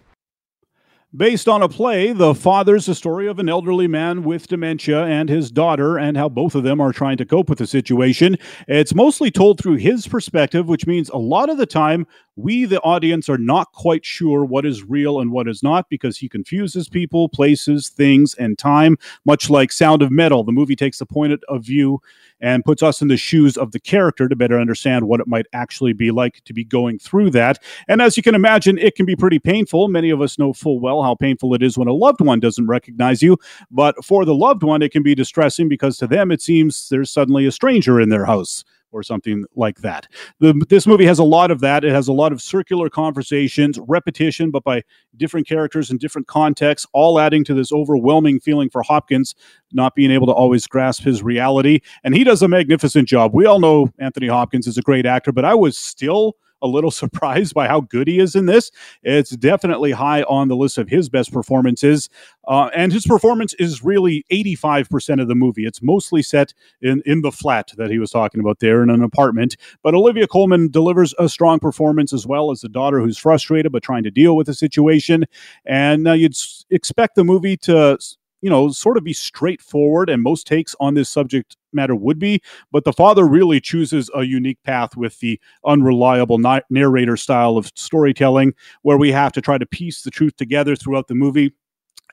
Based 1.17 1.47
on 1.47 1.63
a 1.63 1.69
play, 1.69 2.13
The 2.13 2.35
Father's 2.35 2.87
the 2.87 2.95
story 2.97 3.29
of 3.29 3.39
an 3.39 3.49
elderly 3.49 3.87
man 3.87 4.25
with 4.25 4.49
dementia 4.49 5.05
and 5.05 5.29
his 5.29 5.53
daughter, 5.53 5.97
and 5.97 6.17
how 6.17 6.29
both 6.29 6.57
of 6.57 6.65
them 6.65 6.81
are 6.81 6.93
trying 6.93 7.19
to 7.19 7.25
cope 7.25 7.49
with 7.49 7.59
the 7.59 7.69
situation. 7.69 8.37
It's 8.67 8.97
mostly 8.97 9.31
told 9.31 9.61
through 9.61 9.77
his 9.77 10.09
perspective, 10.09 10.67
which 10.67 10.89
means 10.89 11.11
a 11.11 11.17
lot 11.17 11.51
of 11.51 11.57
the 11.57 11.67
time, 11.67 12.09
we, 12.37 12.65
the 12.65 12.81
audience, 12.81 13.29
are 13.29 13.39
not 13.39 13.73
quite 13.73 14.05
sure 14.05 14.45
what 14.45 14.67
is 14.67 14.83
real 14.83 15.21
and 15.21 15.31
what 15.31 15.49
is 15.49 15.63
not 15.63 15.89
because 15.89 16.19
he 16.19 16.29
confuses 16.29 16.89
people, 16.89 17.29
places, 17.29 17.89
things, 17.89 18.35
and 18.35 18.59
time, 18.59 18.99
much 19.25 19.51
like 19.51 19.71
Sound 19.71 20.03
of 20.03 20.11
Metal. 20.11 20.45
The 20.45 20.53
movie 20.53 20.77
takes 20.77 20.99
the 20.99 21.07
point 21.07 21.41
of 21.49 21.65
view 21.65 22.01
and 22.41 22.65
puts 22.65 22.83
us 22.83 23.01
in 23.01 23.09
the 23.09 23.17
shoes 23.17 23.57
of 23.57 23.73
the 23.73 23.81
character 23.81 24.29
to 24.29 24.37
better 24.37 24.59
understand 24.59 25.07
what 25.07 25.21
it 25.21 25.27
might 25.27 25.47
actually 25.53 25.93
be 25.93 26.11
like 26.11 26.43
to 26.45 26.53
be 26.53 26.65
going 26.65 26.99
through 26.99 27.31
that. 27.31 27.59
And 27.89 28.03
as 28.03 28.17
you 28.17 28.23
can 28.23 28.35
imagine, 28.35 28.79
it 28.79 28.97
can 28.97 29.07
be 29.07 29.17
pretty 29.17 29.39
painful. 29.39 29.89
Many 29.89 30.11
of 30.11 30.21
us 30.21 30.39
know 30.39 30.53
full 30.53 30.81
well 30.81 31.03
how 31.03 31.15
painful 31.15 31.55
it 31.55 31.63
is 31.63 31.79
when 31.79 31.89
a 31.89 31.93
loved 31.93 32.21
one 32.21 32.41
doesn't 32.41 32.67
recognize 32.67 33.23
you. 33.23 33.39
But 33.71 34.05
for 34.05 34.25
the 34.25 34.35
loved 34.35 34.63
one, 34.63 34.83
it 34.83 34.93
can 34.93 35.03
be 35.03 35.15
distressing 35.15 35.69
because 35.69 35.97
to 35.99 36.07
them, 36.07 36.31
it 36.31 36.43
seems 36.43 36.89
there's 36.89 37.11
suddenly 37.11 37.47
a 37.47 37.53
stranger 37.53 38.01
in 38.01 38.09
their 38.09 38.27
house 38.27 38.65
or 38.95 39.03
something 39.03 39.45
like 39.57 39.81
that. 39.81 40.07
The, 40.39 40.55
this 40.69 40.87
movie 40.87 41.05
has 41.05 41.19
a 41.19 41.25
lot 41.25 41.51
of 41.51 41.61
that. 41.61 41.85
It 41.85 41.93
has 41.93 42.09
a 42.09 42.13
lot 42.13 42.33
of 42.33 42.41
circular 42.41 42.89
conversations, 42.89 43.79
repetition, 43.87 44.51
but 44.51 44.65
by 44.65 44.83
different 45.17 45.47
characters 45.47 45.91
in 45.91 45.99
different 45.99 46.29
contexts, 46.29 46.87
all 46.93 47.19
adding 47.19 47.45
to 47.45 47.55
this 47.55 47.73
overwhelming 47.73 48.41
feeling 48.41 48.71
for 48.71 48.83
Hopkins 48.83 49.35
not 49.73 49.95
being 49.95 50.13
able 50.13 50.27
to 50.29 50.33
always 50.33 50.67
grasp 50.67 51.03
his 51.03 51.23
reality. 51.23 51.81
And 52.05 52.15
he 52.15 52.25
does 52.25 52.41
a 52.41 52.49
magnificent 52.49 53.09
job. 53.09 53.35
We 53.35 53.45
all 53.45 53.59
know 53.59 53.93
Anthony 53.99 54.29
Hopkins 54.29 54.67
is 54.67 54.79
a 54.79 54.83
great 54.83 55.05
actor, 55.05 55.33
but 55.33 55.45
I 55.45 55.55
was 55.55 55.77
still 55.77 56.37
a 56.63 56.67
little 56.67 56.91
surprised 57.05 57.55
by 57.55 57.69
how 57.69 57.81
good 57.83 58.09
he 58.09 58.19
is 58.19 58.35
in 58.35 58.47
this. 58.47 58.71
It's 59.03 59.31
definitely 59.31 59.93
high 59.93 60.23
on 60.25 60.49
the 60.49 60.57
list 60.57 60.79
of 60.79 60.89
his 60.89 61.09
best 61.09 61.33
performances. 61.33 62.09
Uh, 62.47 62.71
and 62.75 62.93
his 62.93 63.07
performance 63.07 63.55
is 63.55 63.85
really 63.85 64.25
85% 64.31 65.21
of 65.21 65.29
the 65.29 65.35
movie. 65.35 65.67
It's 65.67 65.83
mostly 65.83 66.23
set 66.23 66.53
in, 66.83 67.03
in 67.07 67.23
the 67.23 67.33
flat 67.33 67.73
that 67.77 67.91
he 67.91 67.99
was 67.99 68.11
talking 68.11 68.41
about 68.41 68.61
there 68.61 68.83
in 68.83 68.91
an 68.91 69.03
apartment. 69.03 69.57
But 69.83 69.95
Olivia 69.95 70.27
Colman 70.27 70.71
delivers 70.71 71.15
a 71.19 71.29
strong 71.29 71.59
performance 71.59 72.13
as 72.13 72.27
well 72.27 72.51
as 72.51 72.61
the 72.61 72.69
daughter 72.69 73.01
who's 73.01 73.19
frustrated 73.19 73.73
but 73.73 73.83
trying 73.83 74.05
to 74.05 74.11
deal 74.11 74.37
with 74.37 74.47
the 74.47 74.55
situation. 74.55 75.25
And 75.65 76.07
uh, 76.09 76.13
you'd 76.13 76.33
s- 76.33 76.65
expect 76.71 77.15
the 77.15 77.25
movie 77.25 77.57
to 77.59 77.99
you 78.45 78.51
know, 78.51 78.69
sort 78.69 78.99
of 78.99 79.05
be 79.05 79.15
straightforward, 79.15 80.11
and 80.11 80.23
most 80.23 80.47
takes 80.47 80.77
on 80.79 80.93
this 80.93 81.09
subject 81.09 81.57
matter 81.73 81.97
would 81.97 82.19
be. 82.19 82.43
But 82.71 82.85
the 82.85 82.93
father 82.93 83.27
really 83.27 83.59
chooses 83.59 84.11
a 84.15 84.25
unique 84.25 84.63
path 84.65 84.99
with 84.99 85.19
the 85.21 85.41
unreliable 85.65 86.37
na- 86.37 86.61
narrator 86.69 87.17
style 87.17 87.57
of 87.57 87.73
storytelling, 87.75 88.53
where 88.83 88.99
we 88.99 89.13
have 89.13 89.33
to 89.33 89.41
try 89.41 89.57
to 89.57 89.65
piece 89.65 90.03
the 90.03 90.11
truth 90.11 90.37
together 90.37 90.77
throughout 90.77 91.09
the 91.09 91.15
movie. 91.15 91.55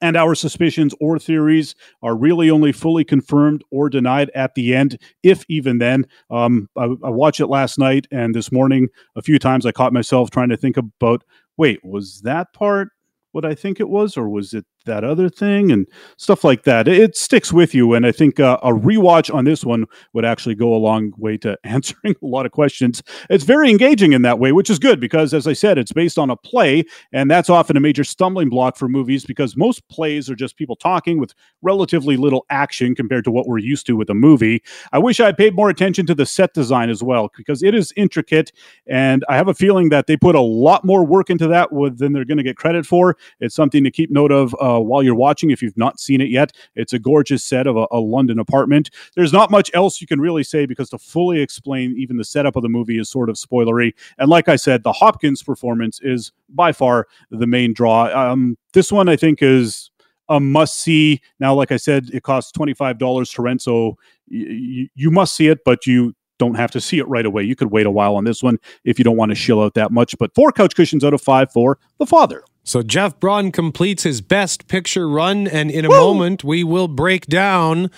And 0.01 0.15
our 0.15 0.33
suspicions 0.33 0.95
or 1.01 1.19
theories 1.19 1.75
are 2.01 2.15
really 2.15 2.49
only 2.49 2.71
fully 2.71 3.03
confirmed 3.03 3.65
or 3.69 3.89
denied 3.89 4.31
at 4.33 4.55
the 4.55 4.73
end, 4.73 5.01
if 5.23 5.43
even 5.49 5.79
then. 5.79 6.05
Um, 6.29 6.69
I, 6.77 6.85
I 7.03 7.09
watched 7.09 7.41
it 7.41 7.47
last 7.47 7.77
night 7.77 8.07
and 8.09 8.33
this 8.33 8.53
morning 8.53 8.87
a 9.17 9.21
few 9.21 9.37
times. 9.37 9.65
I 9.65 9.73
caught 9.73 9.91
myself 9.91 10.31
trying 10.31 10.49
to 10.49 10.57
think 10.57 10.77
about 10.77 11.25
wait, 11.57 11.83
was 11.83 12.21
that 12.21 12.53
part 12.53 12.87
what 13.33 13.45
I 13.45 13.53
think 13.53 13.81
it 13.81 13.89
was, 13.89 14.15
or 14.17 14.29
was 14.29 14.53
it 14.53 14.65
that 14.85 15.03
other 15.03 15.29
thing 15.29 15.71
and 15.71 15.87
stuff 16.17 16.43
like 16.43 16.63
that. 16.63 16.87
It 16.87 17.15
sticks 17.15 17.53
with 17.53 17.73
you, 17.73 17.93
and 17.93 18.05
I 18.05 18.11
think 18.11 18.39
uh, 18.39 18.57
a 18.63 18.71
rewatch 18.71 19.33
on 19.33 19.45
this 19.45 19.63
one 19.63 19.85
would 20.13 20.25
actually 20.25 20.55
go 20.55 20.73
a 20.73 20.77
long 20.77 21.13
way 21.17 21.37
to 21.37 21.57
answering 21.63 22.15
a 22.21 22.25
lot 22.25 22.45
of 22.45 22.51
questions. 22.51 23.03
It's 23.29 23.43
very 23.43 23.69
engaging 23.69 24.13
in 24.13 24.21
that 24.23 24.39
way, 24.39 24.51
which 24.51 24.69
is 24.69 24.79
good 24.79 24.99
because, 24.99 25.33
as 25.33 25.47
I 25.47 25.53
said, 25.53 25.77
it's 25.77 25.91
based 25.91 26.17
on 26.17 26.29
a 26.29 26.35
play, 26.35 26.83
and 27.13 27.29
that's 27.29 27.49
often 27.49 27.77
a 27.77 27.79
major 27.79 28.03
stumbling 28.03 28.49
block 28.49 28.77
for 28.77 28.87
movies 28.87 29.25
because 29.25 29.55
most 29.55 29.87
plays 29.87 30.29
are 30.29 30.35
just 30.35 30.57
people 30.57 30.75
talking 30.75 31.19
with 31.19 31.33
relatively 31.61 32.17
little 32.17 32.45
action 32.49 32.95
compared 32.95 33.23
to 33.25 33.31
what 33.31 33.47
we're 33.47 33.57
used 33.57 33.85
to 33.87 33.95
with 33.95 34.09
a 34.09 34.13
movie. 34.13 34.63
I 34.91 34.99
wish 34.99 35.19
I 35.19 35.25
had 35.27 35.37
paid 35.37 35.55
more 35.55 35.69
attention 35.69 36.05
to 36.07 36.15
the 36.15 36.25
set 36.25 36.53
design 36.53 36.89
as 36.89 37.03
well 37.03 37.29
because 37.35 37.63
it 37.63 37.75
is 37.75 37.93
intricate, 37.95 38.51
and 38.87 39.23
I 39.29 39.35
have 39.35 39.47
a 39.47 39.53
feeling 39.53 39.89
that 39.89 40.07
they 40.07 40.17
put 40.17 40.35
a 40.35 40.41
lot 40.41 40.85
more 40.85 41.05
work 41.05 41.29
into 41.29 41.47
that 41.47 41.69
than 41.97 42.13
they're 42.13 42.25
going 42.25 42.37
to 42.37 42.43
get 42.43 42.57
credit 42.57 42.85
for. 42.85 43.17
It's 43.39 43.55
something 43.55 43.83
to 43.83 43.91
keep 43.91 44.11
note 44.11 44.31
of. 44.31 44.55
Uh, 44.59 44.70
while 44.79 45.03
you're 45.03 45.15
watching 45.15 45.51
if 45.51 45.61
you've 45.61 45.77
not 45.77 45.99
seen 45.99 46.21
it 46.21 46.29
yet. 46.29 46.51
It's 46.75 46.93
a 46.93 46.99
gorgeous 46.99 47.43
set 47.43 47.67
of 47.67 47.77
a, 47.77 47.87
a, 47.91 47.99
London 47.99 48.39
apartment. 48.39 48.89
There's 49.15 49.33
not 49.33 49.51
much 49.51 49.71
else 49.73 50.01
you 50.01 50.07
can 50.07 50.19
really 50.19 50.43
say 50.43 50.65
because 50.65 50.89
to 50.89 50.97
fully 50.97 51.41
explain 51.41 51.95
even 51.97 52.17
the 52.17 52.23
setup 52.23 52.55
of 52.55 52.63
the 52.63 52.69
movie 52.69 52.99
is 52.99 53.09
sort 53.09 53.29
of 53.29 53.35
spoilery. 53.35 53.93
And 54.17 54.29
like 54.29 54.47
I 54.47 54.55
said, 54.55 54.83
the 54.83 54.91
Hopkins 54.91 55.43
performance 55.43 55.99
is 56.01 56.31
by 56.49 56.71
far 56.71 57.07
the 57.29 57.47
main 57.47 57.73
draw. 57.73 58.05
Um, 58.05 58.57
this 58.73 58.91
one, 58.91 59.09
I 59.09 59.15
think, 59.15 59.41
is 59.41 59.91
a 60.29 60.39
must 60.39 60.77
see. 60.77 61.21
Now, 61.39 61.53
like 61.53 61.71
I 61.71 61.77
said, 61.77 62.09
it 62.13 62.23
costs 62.23 62.51
$25 62.53 63.35
to 63.35 63.41
rent, 63.41 63.61
so 63.61 63.97
y- 64.29 64.87
you 64.95 65.11
must 65.11 65.35
see 65.35 65.47
it, 65.47 65.59
but 65.65 65.85
you 65.85 66.13
don't 66.39 66.55
have 66.55 66.71
to 66.71 66.81
see 66.81 66.97
it 66.97 67.07
right 67.07 67.25
away. 67.25 67.43
You 67.43 67.55
could 67.55 67.71
wait 67.71 67.85
a 67.85 67.91
while 67.91 68.15
on 68.15 68.23
this 68.23 68.41
one 68.41 68.57
if 68.83 68.97
you 68.97 69.03
don't 69.03 69.17
want 69.17 69.29
to 69.29 69.35
shill 69.35 69.61
out 69.61 69.75
that 69.75 69.91
much. 69.91 70.17
But 70.17 70.33
four 70.33 70.51
couch 70.51 70.75
cushions 70.75 71.03
out 71.03 71.13
of 71.13 71.21
five 71.21 71.51
for 71.51 71.77
The 71.99 72.07
Father. 72.07 72.43
So 72.63 72.83
Jeff 72.83 73.19
Braun 73.19 73.51
completes 73.51 74.03
his 74.03 74.21
best 74.21 74.67
picture 74.67 75.09
run, 75.09 75.47
and 75.47 75.71
in 75.71 75.83
a 75.83 75.89
moment, 75.89 76.43
we 76.43 76.63
will 76.63 76.87
break 76.87 77.25
down 77.25 77.89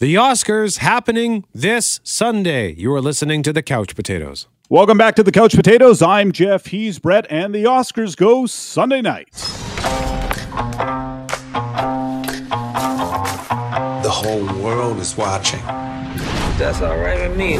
the 0.00 0.16
Oscars 0.16 0.78
happening 0.78 1.44
this 1.54 2.00
Sunday. 2.02 2.72
You 2.74 2.92
are 2.94 3.00
listening 3.00 3.44
to 3.44 3.52
the 3.52 3.62
Couch 3.62 3.94
Potatoes. 3.94 4.48
Welcome 4.68 4.98
back 4.98 5.14
to 5.16 5.22
the 5.22 5.30
Couch 5.30 5.54
Potatoes. 5.54 6.02
I'm 6.02 6.32
Jeff. 6.32 6.66
He's 6.66 6.98
Brett, 6.98 7.26
and 7.30 7.54
the 7.54 7.64
Oscars 7.64 8.16
go 8.16 8.46
Sunday 8.46 9.00
night. 9.00 9.30
The 14.02 14.10
whole 14.10 14.44
world 14.60 14.98
is 14.98 15.16
watching. 15.16 15.62
That's 16.58 16.80
all 16.82 16.98
right 16.98 17.28
with 17.28 17.38
me. 17.38 17.58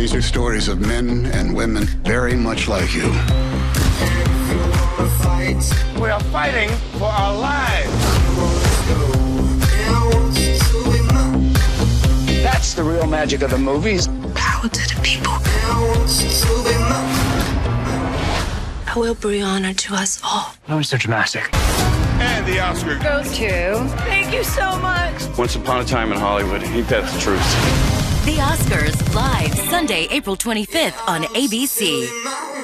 These 0.00 0.14
are 0.14 0.22
stories 0.22 0.68
of 0.68 0.80
men 0.80 1.26
and 1.26 1.54
women 1.54 1.84
very 1.84 2.34
much 2.34 2.68
like 2.68 2.94
you. 2.94 3.10
We 6.00 6.08
are 6.08 6.20
fighting 6.32 6.70
for 6.96 7.04
our 7.04 7.36
lives. 7.36 7.90
That's 12.42 12.72
the 12.72 12.82
real 12.82 13.06
magic 13.06 13.42
of 13.42 13.50
the 13.50 13.58
movies. 13.58 14.08
Power 14.34 14.70
to 14.70 14.94
the 14.94 15.00
people. 15.02 15.34
I 18.86 18.94
will 18.96 19.14
bring 19.16 19.42
honor 19.42 19.74
to 19.74 19.94
us 19.94 20.18
all. 20.24 20.54
That 20.66 20.76
was 20.76 20.88
so 20.88 20.96
dramatic. 20.96 21.54
And 21.54 22.46
the 22.46 22.58
Oscar 22.58 22.98
Goes 23.00 23.36
to. 23.36 23.86
Thank 24.08 24.32
you 24.32 24.44
so 24.44 24.78
much. 24.78 25.36
Once 25.36 25.56
upon 25.56 25.82
a 25.82 25.84
time 25.84 26.10
in 26.10 26.18
Hollywood, 26.18 26.62
ain't 26.62 26.88
that 26.88 27.12
the 27.12 27.20
truth? 27.20 27.99
The 28.26 28.36
Oscars, 28.36 29.14
live 29.14 29.54
Sunday, 29.70 30.06
April 30.10 30.36
25th 30.36 31.08
on 31.08 31.22
ABC. 31.22 32.59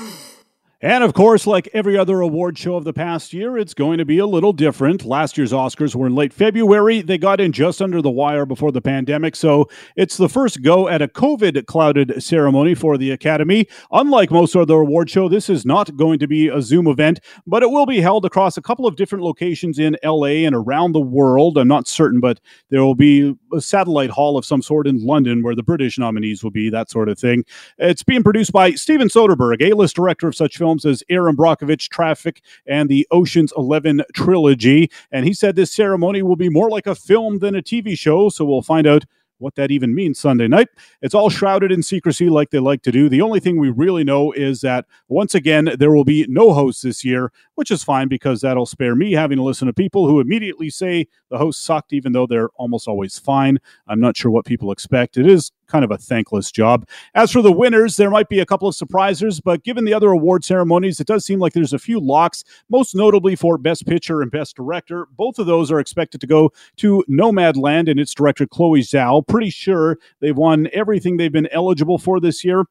And 0.82 1.02
of 1.02 1.14
course, 1.14 1.46
like 1.46 1.70
every 1.72 1.96
other 1.96 2.20
award 2.20 2.58
show 2.58 2.76
of 2.76 2.84
the 2.84 2.92
past 2.92 3.32
year, 3.32 3.56
it's 3.56 3.72
going 3.72 3.96
to 3.96 4.04
be 4.04 4.18
a 4.18 4.26
little 4.26 4.52
different. 4.52 5.06
Last 5.06 5.38
year's 5.38 5.52
Oscars 5.52 5.94
were 5.94 6.06
in 6.06 6.14
late 6.14 6.34
February. 6.34 7.00
They 7.00 7.16
got 7.16 7.40
in 7.40 7.52
just 7.52 7.80
under 7.80 8.02
the 8.02 8.10
wire 8.10 8.44
before 8.44 8.70
the 8.70 8.82
pandemic. 8.82 9.36
So 9.36 9.70
it's 9.96 10.18
the 10.18 10.28
first 10.28 10.60
go 10.60 10.86
at 10.86 11.00
a 11.00 11.08
COVID 11.08 11.64
clouded 11.64 12.22
ceremony 12.22 12.74
for 12.74 12.98
the 12.98 13.10
Academy. 13.10 13.66
Unlike 13.90 14.30
most 14.30 14.54
other 14.54 14.74
award 14.74 15.08
show, 15.08 15.30
this 15.30 15.48
is 15.48 15.64
not 15.64 15.96
going 15.96 16.18
to 16.18 16.28
be 16.28 16.48
a 16.48 16.60
Zoom 16.60 16.88
event, 16.88 17.20
but 17.46 17.62
it 17.62 17.70
will 17.70 17.86
be 17.86 18.02
held 18.02 18.26
across 18.26 18.58
a 18.58 18.62
couple 18.62 18.86
of 18.86 18.96
different 18.96 19.24
locations 19.24 19.78
in 19.78 19.96
LA 20.04 20.44
and 20.44 20.54
around 20.54 20.92
the 20.92 21.00
world. 21.00 21.56
I'm 21.56 21.68
not 21.68 21.88
certain, 21.88 22.20
but 22.20 22.38
there 22.68 22.84
will 22.84 22.94
be 22.94 23.34
a 23.54 23.62
satellite 23.62 24.10
hall 24.10 24.36
of 24.36 24.44
some 24.44 24.60
sort 24.60 24.86
in 24.86 25.02
London 25.06 25.42
where 25.42 25.54
the 25.54 25.62
British 25.62 25.98
nominees 25.98 26.44
will 26.44 26.50
be, 26.50 26.68
that 26.68 26.90
sort 26.90 27.08
of 27.08 27.18
thing. 27.18 27.46
It's 27.78 28.02
being 28.02 28.22
produced 28.22 28.52
by 28.52 28.72
Steven 28.72 29.08
Soderbergh, 29.08 29.62
A 29.62 29.74
list 29.74 29.96
director 29.96 30.28
of 30.28 30.34
such 30.34 30.58
films 30.58 30.65
as 30.84 31.02
Erin 31.08 31.36
Brockovich, 31.36 31.88
Traffic, 31.88 32.42
and 32.66 32.88
the 32.88 33.06
Ocean's 33.10 33.52
11 33.56 34.02
trilogy. 34.14 34.90
And 35.12 35.24
he 35.24 35.32
said 35.32 35.56
this 35.56 35.72
ceremony 35.72 36.22
will 36.22 36.36
be 36.36 36.48
more 36.48 36.70
like 36.70 36.86
a 36.86 36.94
film 36.94 37.38
than 37.38 37.54
a 37.54 37.62
TV 37.62 37.98
show. 37.98 38.28
So 38.28 38.44
we'll 38.44 38.62
find 38.62 38.86
out 38.86 39.04
what 39.38 39.54
that 39.56 39.70
even 39.70 39.94
means 39.94 40.18
Sunday 40.18 40.48
night. 40.48 40.68
It's 41.02 41.14
all 41.14 41.30
shrouded 41.30 41.70
in 41.70 41.82
secrecy 41.82 42.28
like 42.28 42.50
they 42.50 42.58
like 42.58 42.82
to 42.82 42.92
do. 42.92 43.08
The 43.08 43.20
only 43.20 43.40
thing 43.40 43.58
we 43.58 43.70
really 43.70 44.04
know 44.04 44.32
is 44.32 44.60
that 44.62 44.86
once 45.08 45.34
again, 45.34 45.70
there 45.78 45.92
will 45.92 46.04
be 46.04 46.26
no 46.28 46.52
hosts 46.52 46.82
this 46.82 47.04
year, 47.04 47.32
which 47.54 47.70
is 47.70 47.84
fine 47.84 48.08
because 48.08 48.40
that'll 48.40 48.66
spare 48.66 48.94
me 48.94 49.12
having 49.12 49.36
to 49.36 49.42
listen 49.42 49.66
to 49.66 49.72
people 49.72 50.08
who 50.08 50.20
immediately 50.20 50.70
say 50.70 51.06
the 51.30 51.38
host 51.38 51.62
sucked, 51.62 51.92
even 51.92 52.12
though 52.12 52.26
they're 52.26 52.50
almost 52.56 52.88
always 52.88 53.18
fine. 53.18 53.58
I'm 53.86 54.00
not 54.00 54.16
sure 54.16 54.30
what 54.30 54.46
people 54.46 54.72
expect. 54.72 55.16
It 55.16 55.26
is 55.26 55.52
kind 55.76 55.84
of 55.84 55.90
a 55.90 55.98
thankless 55.98 56.50
job. 56.50 56.88
As 57.14 57.30
for 57.30 57.42
the 57.42 57.52
winners, 57.52 57.98
there 57.98 58.08
might 58.08 58.30
be 58.30 58.40
a 58.40 58.46
couple 58.46 58.66
of 58.66 58.74
surprises, 58.74 59.42
but 59.42 59.62
given 59.62 59.84
the 59.84 59.92
other 59.92 60.10
award 60.10 60.42
ceremonies, 60.42 61.00
it 61.00 61.06
does 61.06 61.26
seem 61.26 61.38
like 61.38 61.52
there's 61.52 61.74
a 61.74 61.78
few 61.78 62.00
locks, 62.00 62.44
most 62.70 62.94
notably 62.94 63.36
for 63.36 63.58
Best 63.58 63.86
Picture 63.86 64.22
and 64.22 64.30
Best 64.30 64.56
Director. 64.56 65.06
Both 65.18 65.38
of 65.38 65.44
those 65.44 65.70
are 65.70 65.78
expected 65.78 66.22
to 66.22 66.26
go 66.26 66.50
to 66.76 67.04
Nomadland 67.10 67.90
and 67.90 68.00
its 68.00 68.14
director, 68.14 68.46
Chloe 68.46 68.80
Zhao. 68.80 69.26
Pretty 69.26 69.50
sure 69.50 69.98
they've 70.20 70.34
won 70.34 70.68
everything 70.72 71.18
they've 71.18 71.30
been 71.30 71.48
eligible 71.52 71.98
for 71.98 72.20
this 72.20 72.42
year. 72.42 72.64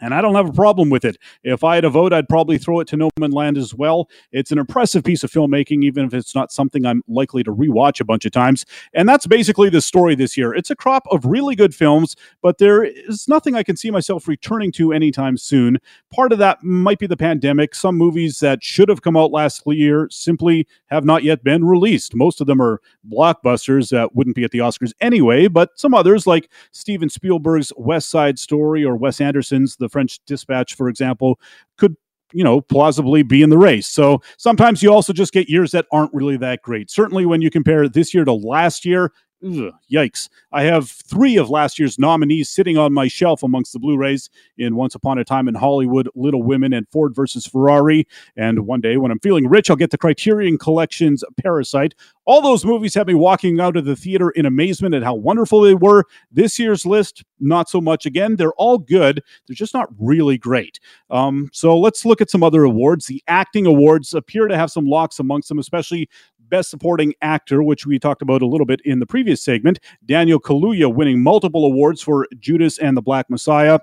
And 0.00 0.14
I 0.14 0.20
don't 0.20 0.34
have 0.34 0.48
a 0.48 0.52
problem 0.52 0.90
with 0.90 1.04
it. 1.04 1.16
If 1.42 1.64
I 1.64 1.74
had 1.74 1.84
a 1.84 1.90
vote, 1.90 2.12
I'd 2.12 2.28
probably 2.28 2.58
throw 2.58 2.80
it 2.80 2.88
to 2.88 2.96
Nomadland 2.96 3.58
as 3.58 3.74
well. 3.74 4.08
It's 4.32 4.52
an 4.52 4.58
impressive 4.58 5.02
piece 5.02 5.24
of 5.24 5.30
filmmaking, 5.30 5.82
even 5.82 6.04
if 6.04 6.14
it's 6.14 6.34
not 6.34 6.52
something 6.52 6.86
I'm 6.86 7.02
likely 7.08 7.42
to 7.42 7.54
rewatch 7.54 8.00
a 8.00 8.04
bunch 8.04 8.24
of 8.24 8.32
times. 8.32 8.64
And 8.94 9.08
that's 9.08 9.26
basically 9.26 9.70
the 9.70 9.80
story 9.80 10.14
this 10.14 10.36
year. 10.36 10.54
It's 10.54 10.70
a 10.70 10.76
crop 10.76 11.04
of 11.10 11.24
really 11.24 11.56
good 11.56 11.74
films, 11.74 12.14
but 12.42 12.58
there 12.58 12.84
is 12.84 13.26
nothing 13.28 13.54
I 13.54 13.62
can 13.62 13.76
see 13.76 13.90
myself 13.90 14.28
returning 14.28 14.72
to 14.72 14.92
anytime 14.92 15.36
soon. 15.36 15.78
Part 16.12 16.32
of 16.32 16.38
that 16.38 16.62
might 16.62 16.98
be 16.98 17.06
the 17.06 17.16
pandemic. 17.16 17.74
Some 17.74 17.96
movies 17.96 18.38
that 18.38 18.62
should 18.62 18.88
have 18.88 19.02
come 19.02 19.16
out 19.16 19.32
last 19.32 19.62
year 19.66 20.08
simply 20.10 20.66
have 20.86 21.04
not 21.04 21.24
yet 21.24 21.42
been 21.42 21.64
released. 21.64 22.14
Most 22.14 22.40
of 22.40 22.46
them 22.46 22.62
are 22.62 22.80
blockbusters 23.10 23.90
that 23.90 24.14
wouldn't 24.14 24.36
be 24.36 24.44
at 24.44 24.50
the 24.50 24.58
Oscars 24.58 24.92
anyway, 25.00 25.48
but 25.48 25.70
some 25.78 25.94
others, 25.94 26.26
like 26.26 26.50
Steven 26.70 27.08
Spielberg's 27.08 27.72
West 27.76 28.10
Side 28.10 28.38
Story 28.38 28.84
or 28.84 28.96
Wes 28.96 29.20
Anderson's 29.20 29.76
The 29.76 29.87
French 29.88 30.20
Dispatch, 30.26 30.74
for 30.74 30.88
example, 30.88 31.38
could 31.76 31.96
you 32.32 32.44
know, 32.44 32.60
plausibly 32.60 33.22
be 33.22 33.42
in 33.42 33.50
the 33.50 33.58
race. 33.58 33.86
So 33.86 34.20
sometimes 34.36 34.82
you 34.82 34.92
also 34.92 35.12
just 35.12 35.32
get 35.32 35.48
years 35.48 35.70
that 35.72 35.86
aren't 35.90 36.12
really 36.12 36.36
that 36.38 36.62
great. 36.62 36.90
Certainly 36.90 37.26
when 37.26 37.40
you 37.40 37.50
compare 37.50 37.88
this 37.88 38.12
year 38.12 38.24
to 38.24 38.32
last 38.32 38.84
year, 38.84 39.12
ugh, 39.44 39.72
yikes. 39.90 40.28
I 40.52 40.62
have 40.64 40.88
three 40.88 41.36
of 41.36 41.50
last 41.50 41.78
year's 41.78 41.98
nominees 41.98 42.48
sitting 42.48 42.78
on 42.78 42.92
my 42.92 43.08
shelf 43.08 43.42
amongst 43.42 43.72
the 43.72 43.78
Blu 43.78 43.96
rays 43.96 44.30
in 44.56 44.76
Once 44.76 44.94
Upon 44.94 45.18
a 45.18 45.24
Time 45.24 45.48
in 45.48 45.54
Hollywood, 45.54 46.08
Little 46.14 46.42
Women, 46.42 46.72
and 46.72 46.88
Ford 46.88 47.14
versus 47.14 47.46
Ferrari. 47.46 48.06
And 48.36 48.66
one 48.66 48.80
day 48.80 48.96
when 48.96 49.10
I'm 49.10 49.20
feeling 49.20 49.48
rich, 49.48 49.70
I'll 49.70 49.76
get 49.76 49.90
the 49.90 49.98
Criterion 49.98 50.58
Collection's 50.58 51.24
Parasite. 51.40 51.94
All 52.24 52.42
those 52.42 52.64
movies 52.64 52.94
have 52.94 53.06
me 53.06 53.14
walking 53.14 53.58
out 53.60 53.76
of 53.76 53.84
the 53.84 53.96
theater 53.96 54.30
in 54.30 54.44
amazement 54.44 54.94
at 54.94 55.02
how 55.02 55.14
wonderful 55.14 55.62
they 55.62 55.74
were. 55.74 56.04
This 56.30 56.58
year's 56.58 56.84
list, 56.84 57.24
not 57.40 57.70
so 57.70 57.80
much. 57.80 58.04
Again, 58.04 58.36
they're 58.36 58.52
all 58.52 58.78
good. 58.78 59.22
They're 59.46 59.54
just 59.54 59.74
not 59.74 59.88
really 59.98 60.36
great. 60.36 60.78
Um, 61.10 61.48
so 61.52 61.78
let's 61.78 62.04
look 62.04 62.20
at 62.20 62.30
some 62.30 62.42
other 62.42 62.64
awards. 62.64 63.06
The 63.06 63.22
acting 63.28 63.66
awards 63.66 64.12
appear 64.12 64.46
to 64.48 64.56
have 64.56 64.70
some 64.70 64.86
locks 64.86 65.18
amongst 65.18 65.48
them, 65.48 65.58
especially 65.58 66.08
Best 66.48 66.70
Supporting 66.70 67.14
Actor, 67.22 67.62
which 67.62 67.86
we 67.86 67.98
talked 67.98 68.22
about 68.22 68.42
a 68.42 68.46
little 68.46 68.66
bit 68.66 68.80
in 68.84 68.98
the 68.98 69.06
previous 69.06 69.42
segment. 69.42 69.78
Daniel 70.04 70.40
Kaluuya 70.40 70.92
winning 70.92 71.22
multiple 71.22 71.64
awards 71.64 72.02
for 72.02 72.26
Judas 72.38 72.78
and 72.78 72.96
the 72.96 73.02
Black 73.02 73.28
Messiah 73.30 73.80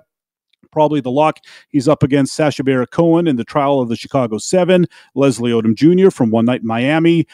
probably 0.72 1.00
the 1.00 1.10
lock. 1.10 1.38
He's 1.70 1.88
up 1.88 2.02
against 2.02 2.34
Sacha 2.34 2.62
Baron 2.62 2.86
Cohen 2.90 3.26
in 3.26 3.36
the 3.36 3.44
trial 3.44 3.80
of 3.80 3.88
the 3.88 3.96
Chicago 3.96 4.36
Seven, 4.36 4.86
Leslie 5.14 5.52
Odom 5.52 5.74
Jr. 5.74 6.10
from 6.10 6.30
One 6.30 6.44
Night 6.44 6.60
in 6.60 6.66
Miami, 6.66 7.26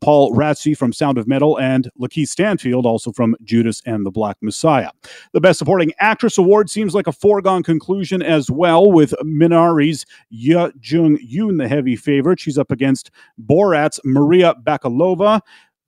Paul 0.00 0.34
Raci 0.34 0.76
from 0.76 0.92
Sound 0.92 1.18
of 1.18 1.26
Metal, 1.26 1.58
and 1.58 1.90
Lakeith 1.98 2.28
Stanfield, 2.28 2.86
also 2.86 3.12
from 3.12 3.36
Judas 3.42 3.82
and 3.86 4.04
the 4.04 4.10
Black 4.10 4.36
Messiah. 4.40 4.90
The 5.32 5.40
Best 5.40 5.58
Supporting 5.58 5.92
Actress 5.98 6.38
Award 6.38 6.70
seems 6.70 6.94
like 6.94 7.06
a 7.06 7.12
foregone 7.12 7.62
conclusion 7.62 8.22
as 8.22 8.50
well, 8.50 8.90
with 8.90 9.14
Minari's 9.22 10.06
Ye 10.30 10.54
Jung 10.82 11.18
Yoon 11.18 11.58
the 11.58 11.68
heavy 11.68 11.96
favorite. 11.96 12.40
She's 12.40 12.58
up 12.58 12.70
against 12.70 13.10
Borat's 13.38 14.00
Maria 14.04 14.54
Bakalova. 14.64 15.40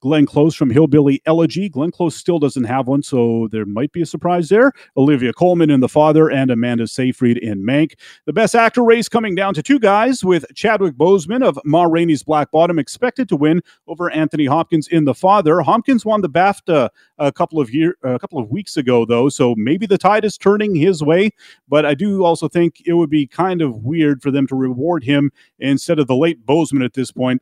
Glenn 0.03 0.27
Close 0.27 0.57
from 0.57 0.69
Hillbilly 0.69 1.23
Elegy. 1.27 1.69
Glenn 1.69 1.93
Close 1.93 2.17
still 2.17 2.41
doesn't 2.41 2.65
have 2.65 2.89
one, 2.89 3.05
so 3.05 3.49
there 3.53 3.65
might 3.65 3.93
be 3.93 4.03
a 4.03 4.07
surprise 4.07 4.49
there. 4.49 4.73
Olivia 4.97 5.33
Colman 5.33 5.71
in 5.71 5.79
The 5.79 5.89
Father 5.89 6.29
and 6.29 6.51
Amanda 6.51 6.89
Seyfried 6.89 7.39
in 7.39 7.65
Mank. 7.65 7.95
The 8.27 8.33
Best 8.33 8.57
Actor 8.57 8.83
race 8.83 9.09
coming 9.09 9.37
down 9.37 9.55
to 9.55 9.63
two 9.63 9.79
guys, 9.79 10.25
with 10.25 10.45
Chadwick 10.57 10.95
Boseman 10.95 11.47
of 11.47 11.57
Ma 11.65 11.85
Rainey's 11.85 12.25
Black 12.25 12.51
Bottom 12.51 12.81
expected 12.81 13.29
to 13.29 13.37
win 13.37 13.63
over 13.87 14.11
Anthony 14.11 14.45
Hopkins 14.45 14.89
in 14.89 15.05
The 15.05 15.15
Father. 15.15 15.61
Hopkins 15.61 16.05
won 16.05 16.21
the 16.21 16.29
BAFTA 16.29 16.89
a 17.19 17.31
couple 17.31 17.61
of 17.61 17.73
year, 17.73 17.97
a 18.03 18.19
couple 18.19 18.41
of 18.41 18.51
weeks 18.51 18.77
ago, 18.77 19.05
though, 19.05 19.29
so 19.29 19.55
maybe 19.57 19.87
the 19.87 19.99
tide 19.99 20.25
is 20.25 20.37
turning 20.37 20.75
his 20.75 21.01
way. 21.01 21.31
But 21.69 21.87
I 21.87 21.95
do 21.95 22.25
also 22.25 22.49
think 22.49 22.83
it 22.85 22.95
would 22.95 23.11
be 23.11 23.29
kind 23.29 23.63
of 23.63 23.85
weird 23.85 24.21
for 24.21 24.33
them 24.33 24.49
to 24.49 24.57
reward 24.57 25.05
him 25.05 25.31
instead 25.61 26.01
of 26.01 26.09
the 26.09 26.17
late 26.17 26.45
Boseman 26.45 26.85
at 26.85 26.95
this 26.95 27.13
point. 27.13 27.41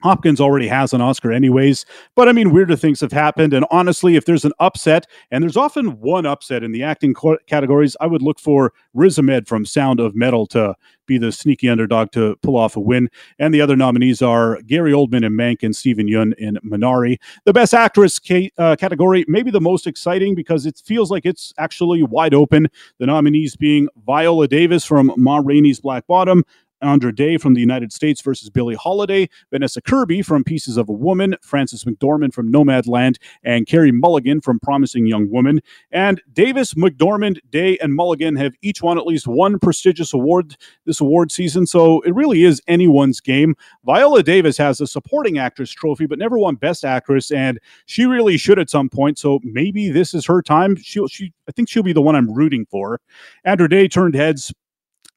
Hopkins 0.00 0.40
already 0.40 0.68
has 0.68 0.92
an 0.92 1.00
Oscar, 1.00 1.32
anyways. 1.32 1.84
But 2.14 2.28
I 2.28 2.32
mean, 2.32 2.52
weirder 2.52 2.76
things 2.76 3.00
have 3.00 3.12
happened. 3.12 3.54
And 3.54 3.64
honestly, 3.70 4.16
if 4.16 4.24
there's 4.24 4.44
an 4.44 4.52
upset, 4.58 5.06
and 5.30 5.42
there's 5.42 5.56
often 5.56 6.00
one 6.00 6.26
upset 6.26 6.62
in 6.62 6.72
the 6.72 6.82
acting 6.82 7.14
co- 7.14 7.38
categories, 7.46 7.96
I 8.00 8.06
would 8.06 8.22
look 8.22 8.38
for 8.38 8.72
Riz 8.94 9.18
Ahmed 9.18 9.46
from 9.46 9.64
Sound 9.64 10.00
of 10.00 10.14
Metal 10.14 10.46
to 10.48 10.74
be 11.06 11.18
the 11.18 11.32
sneaky 11.32 11.68
underdog 11.68 12.10
to 12.12 12.36
pull 12.42 12.56
off 12.56 12.76
a 12.76 12.80
win. 12.80 13.08
And 13.38 13.52
the 13.52 13.60
other 13.60 13.76
nominees 13.76 14.22
are 14.22 14.60
Gary 14.62 14.92
Oldman 14.92 15.24
in 15.24 15.32
Mank 15.32 15.62
and 15.62 15.74
Steven 15.74 16.06
Yeun 16.06 16.32
in 16.38 16.56
Minari. 16.64 17.18
The 17.44 17.52
Best 17.52 17.74
Actress 17.74 18.18
ca- 18.18 18.50
uh, 18.58 18.76
category, 18.76 19.24
maybe 19.28 19.50
the 19.50 19.60
most 19.60 19.86
exciting 19.86 20.34
because 20.34 20.66
it 20.66 20.80
feels 20.84 21.10
like 21.10 21.26
it's 21.26 21.52
actually 21.58 22.02
wide 22.02 22.34
open. 22.34 22.68
The 22.98 23.06
nominees 23.06 23.56
being 23.56 23.88
Viola 24.06 24.48
Davis 24.48 24.84
from 24.84 25.12
Ma 25.16 25.40
Rainey's 25.42 25.80
Black 25.80 26.06
Bottom, 26.06 26.44
Andra 26.82 27.14
Day 27.14 27.36
from 27.36 27.54
the 27.54 27.60
United 27.60 27.92
States 27.92 28.20
versus 28.20 28.50
Billie 28.50 28.74
Holiday, 28.74 29.28
Vanessa 29.50 29.80
Kirby 29.80 30.22
from 30.22 30.44
Pieces 30.44 30.76
of 30.76 30.88
a 30.88 30.92
Woman, 30.92 31.36
Frances 31.42 31.84
McDormand 31.84 32.34
from 32.34 32.52
Nomadland, 32.52 33.16
and 33.42 33.66
Carey 33.66 33.92
Mulligan 33.92 34.40
from 34.40 34.60
Promising 34.60 35.06
Young 35.06 35.30
Woman. 35.30 35.60
And 35.90 36.20
Davis, 36.32 36.74
McDormand, 36.74 37.38
Day, 37.50 37.78
and 37.78 37.94
Mulligan 37.94 38.36
have 38.36 38.54
each 38.62 38.82
won 38.82 38.98
at 38.98 39.06
least 39.06 39.26
one 39.26 39.58
prestigious 39.58 40.12
award 40.12 40.56
this 40.84 41.00
award 41.00 41.32
season, 41.32 41.66
so 41.66 42.00
it 42.02 42.14
really 42.14 42.44
is 42.44 42.60
anyone's 42.66 43.20
game. 43.20 43.54
Viola 43.84 44.22
Davis 44.22 44.56
has 44.58 44.80
a 44.80 44.86
supporting 44.86 45.38
actress 45.38 45.70
trophy, 45.70 46.06
but 46.06 46.18
never 46.18 46.38
won 46.38 46.56
Best 46.56 46.84
Actress, 46.84 47.30
and 47.30 47.58
she 47.86 48.04
really 48.04 48.36
should 48.36 48.58
at 48.58 48.70
some 48.70 48.88
point. 48.88 49.18
So 49.18 49.40
maybe 49.42 49.90
this 49.90 50.14
is 50.14 50.26
her 50.26 50.42
time. 50.42 50.76
She, 50.76 51.06
she, 51.08 51.32
I 51.48 51.52
think 51.52 51.68
she'll 51.68 51.82
be 51.82 51.92
the 51.92 52.02
one 52.02 52.16
I'm 52.16 52.32
rooting 52.32 52.66
for. 52.66 53.00
Andra 53.44 53.68
Day 53.68 53.88
turned 53.88 54.14
heads 54.14 54.52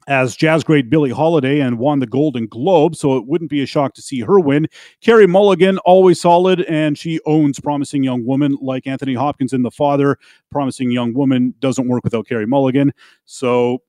as 0.08 0.36
jazz 0.36 0.64
great 0.64 0.90
Billie 0.90 1.12
Holiday 1.12 1.60
and 1.60 1.80
won 1.80 2.00
the 2.00 2.08
Golden 2.08 2.48
Globe, 2.48 2.96
so 2.96 3.18
it 3.18 3.26
wouldn't 3.26 3.50
be 3.50 3.64
a 3.64 3.66
shock 3.66 3.94
to 3.96 4.02
see 4.02 4.22
her 4.22 4.40
win. 4.40 4.68
Carey 5.02 5.28
Mulligan, 5.28 5.78
always 5.80 6.22
solid, 6.22 6.62
and 6.64 6.98
she 6.98 7.20
owns 7.26 7.60
Promising 7.60 8.04
Young 8.04 8.26
Woman, 8.26 8.58
like 8.62 8.88
Anthony 8.88 9.14
Hopkins 9.14 9.54
in 9.54 9.64
The 9.64 9.72
Father. 9.72 10.18
Promising 10.52 10.92
Young 10.92 11.14
Woman 11.14 11.54
doesn't 11.60 11.88
work 11.88 12.04
without 12.04 12.28
Carey 12.28 12.46
Mulligan, 12.46 12.94
so 13.26 13.82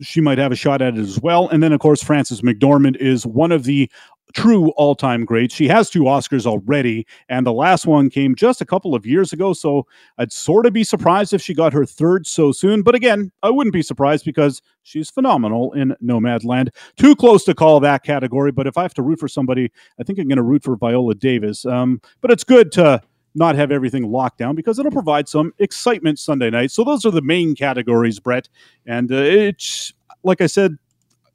she 0.00 0.20
might 0.20 0.38
have 0.38 0.52
a 0.52 0.56
shot 0.56 0.80
at 0.80 0.96
it 0.96 1.00
as 1.00 1.20
well. 1.20 1.48
And 1.48 1.62
then, 1.62 1.72
of 1.72 1.80
course, 1.80 2.02
Frances 2.02 2.40
McDormand 2.40 2.96
is 2.96 3.26
one 3.26 3.52
of 3.52 3.64
the 3.64 3.90
true 4.32 4.70
all 4.70 4.94
time 4.94 5.24
great. 5.24 5.52
She 5.52 5.68
has 5.68 5.90
two 5.90 6.02
Oscars 6.02 6.46
already, 6.46 7.06
and 7.28 7.46
the 7.46 7.52
last 7.52 7.86
one 7.86 8.10
came 8.10 8.34
just 8.34 8.60
a 8.60 8.66
couple 8.66 8.94
of 8.94 9.06
years 9.06 9.32
ago. 9.32 9.52
So 9.52 9.86
I'd 10.18 10.32
sort 10.32 10.66
of 10.66 10.72
be 10.72 10.84
surprised 10.84 11.32
if 11.32 11.42
she 11.42 11.54
got 11.54 11.72
her 11.72 11.84
third 11.84 12.26
so 12.26 12.52
soon. 12.52 12.82
But 12.82 12.94
again, 12.94 13.32
I 13.42 13.50
wouldn't 13.50 13.72
be 13.72 13.82
surprised 13.82 14.24
because 14.24 14.62
she's 14.82 15.10
phenomenal 15.10 15.72
in 15.72 15.94
Nomadland. 16.02 16.70
Too 16.96 17.14
close 17.16 17.44
to 17.44 17.54
call 17.54 17.80
that 17.80 18.02
category, 18.02 18.52
but 18.52 18.66
if 18.66 18.76
I 18.76 18.82
have 18.82 18.94
to 18.94 19.02
root 19.02 19.20
for 19.20 19.28
somebody, 19.28 19.70
I 19.98 20.04
think 20.04 20.18
I'm 20.18 20.28
going 20.28 20.36
to 20.36 20.42
root 20.42 20.64
for 20.64 20.76
Viola 20.76 21.14
Davis. 21.14 21.66
Um, 21.66 22.00
but 22.20 22.30
it's 22.30 22.44
good 22.44 22.72
to 22.72 23.00
not 23.34 23.54
have 23.54 23.70
everything 23.70 24.10
locked 24.10 24.38
down 24.38 24.56
because 24.56 24.78
it'll 24.78 24.90
provide 24.90 25.28
some 25.28 25.52
excitement 25.58 26.18
Sunday 26.18 26.50
night. 26.50 26.70
So 26.70 26.82
those 26.84 27.04
are 27.06 27.10
the 27.10 27.22
main 27.22 27.54
categories, 27.54 28.18
Brett. 28.18 28.48
And 28.86 29.10
uh, 29.12 29.16
it's 29.16 29.92
like 30.22 30.40
I 30.40 30.46
said, 30.46 30.76